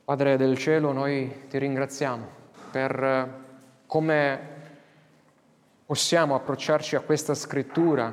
Padre 0.04 0.36
del 0.36 0.56
cielo, 0.56 0.92
noi 0.92 1.46
ti 1.48 1.58
ringraziamo 1.58 2.26
per 2.70 3.44
come 3.86 4.54
possiamo 5.86 6.34
approcciarci 6.34 6.96
a 6.96 7.00
questa 7.00 7.34
scrittura 7.34 8.12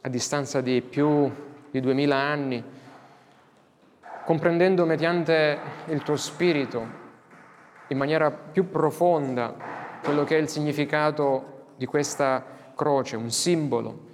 a 0.00 0.08
distanza 0.08 0.60
di 0.60 0.82
più 0.82 1.30
di 1.70 1.80
duemila 1.80 2.16
anni, 2.16 2.62
comprendendo 4.32 4.86
mediante 4.86 5.58
il 5.88 6.02
tuo 6.02 6.16
spirito 6.16 6.86
in 7.88 7.98
maniera 7.98 8.30
più 8.30 8.70
profonda 8.70 9.54
quello 10.02 10.24
che 10.24 10.38
è 10.38 10.40
il 10.40 10.48
significato 10.48 11.74
di 11.76 11.84
questa 11.84 12.42
croce, 12.74 13.16
un 13.16 13.30
simbolo 13.30 14.06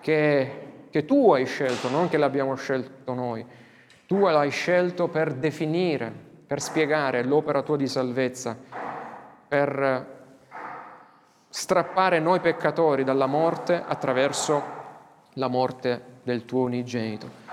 che, 0.00 0.86
che 0.88 1.04
tu 1.04 1.32
hai 1.32 1.44
scelto, 1.44 1.90
non 1.90 2.08
che 2.08 2.16
l'abbiamo 2.16 2.54
scelto 2.54 3.12
noi. 3.12 3.44
Tu 4.06 4.18
l'hai 4.18 4.48
scelto 4.48 5.08
per 5.08 5.34
definire, 5.34 6.10
per 6.46 6.62
spiegare 6.62 7.22
l'opera 7.22 7.60
tua 7.60 7.76
di 7.76 7.86
salvezza, 7.86 8.56
per 9.48 10.06
strappare 11.46 12.20
noi 12.20 12.40
peccatori 12.40 13.04
dalla 13.04 13.26
morte 13.26 13.84
attraverso 13.86 14.62
la 15.34 15.48
morte 15.48 16.20
del 16.22 16.46
tuo 16.46 16.62
unigenito. 16.62 17.47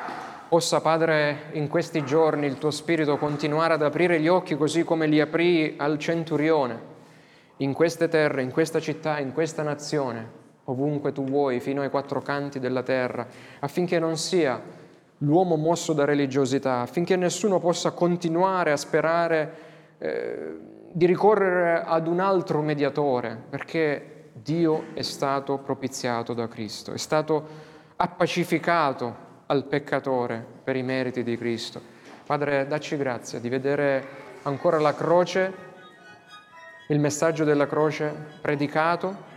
Possa, 0.48 0.80
Padre, 0.80 1.50
in 1.54 1.68
questi 1.68 2.06
giorni 2.06 2.46
il 2.46 2.60
tuo 2.60 2.70
Spirito 2.70 3.18
continuare 3.18 3.74
ad 3.74 3.82
aprire 3.82 4.20
gli 4.20 4.28
occhi 4.28 4.56
così 4.56 4.84
come 4.84 5.08
li 5.08 5.20
aprì 5.20 5.74
al 5.76 5.98
centurione, 5.98 6.94
in 7.58 7.74
queste 7.74 8.08
terre, 8.08 8.44
in 8.44 8.52
questa 8.52 8.80
città, 8.80 9.18
in 9.18 9.34
questa 9.34 9.64
nazione, 9.64 10.30
ovunque 10.66 11.12
tu 11.12 11.24
vuoi, 11.24 11.60
fino 11.60 11.82
ai 11.82 11.90
quattro 11.90 12.22
canti 12.22 12.60
della 12.60 12.84
terra, 12.84 13.26
affinché 13.60 13.98
non 13.98 14.18
sia 14.18 14.62
l'uomo 15.20 15.56
mosso 15.56 15.94
da 15.94 16.06
religiosità, 16.06 16.82
affinché 16.82 17.16
nessuno 17.16 17.60
possa 17.60 17.90
continuare 17.92 18.72
a 18.72 18.78
sperare 18.78 19.54
eh, 19.98 20.58
di 20.92 21.08
ricorrere 21.08 21.82
ad 21.84 22.06
un 22.06 22.20
altro 22.20 22.62
mediatore, 22.62 23.36
perché 23.50 24.30
Dio 24.34 24.86
è 24.94 25.02
stato 25.02 25.58
propiziato 25.58 26.36
da 26.36 26.48
Cristo, 26.48 26.92
è 26.92 26.98
stato 26.98 27.74
appacificato 27.96 29.25
al 29.48 29.66
peccatore 29.66 30.44
per 30.64 30.76
i 30.76 30.84
meriti 30.84 31.24
di 31.24 31.38
Cristo. 31.38 31.82
Padre, 32.26 32.68
dacci 32.68 32.98
grazia 32.98 33.40
di 33.40 33.50
vedere 33.50 34.24
ancora 34.44 34.80
la 34.80 34.94
croce, 34.96 35.54
il 36.88 37.00
messaggio 37.00 37.44
della 37.44 37.68
croce 37.68 38.14
predicato, 38.42 39.34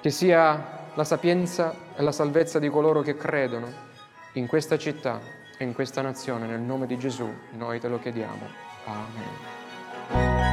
che 0.00 0.10
sia 0.10 0.88
la 0.94 1.04
sapienza 1.04 1.74
e 1.96 2.02
la 2.02 2.12
salvezza 2.12 2.58
di 2.58 2.68
coloro 2.68 3.02
che 3.02 3.16
credono 3.16 3.88
in 4.34 4.46
questa 4.46 4.78
città 4.78 5.20
e 5.58 5.64
in 5.64 5.74
questa 5.74 6.00
nazione. 6.02 6.46
Nel 6.46 6.60
nome 6.60 6.86
di 6.86 6.98
Gesù 6.98 7.28
noi 7.52 7.80
te 7.80 7.88
lo 7.88 7.98
chiediamo. 7.98 8.48
Amen. 8.84 10.49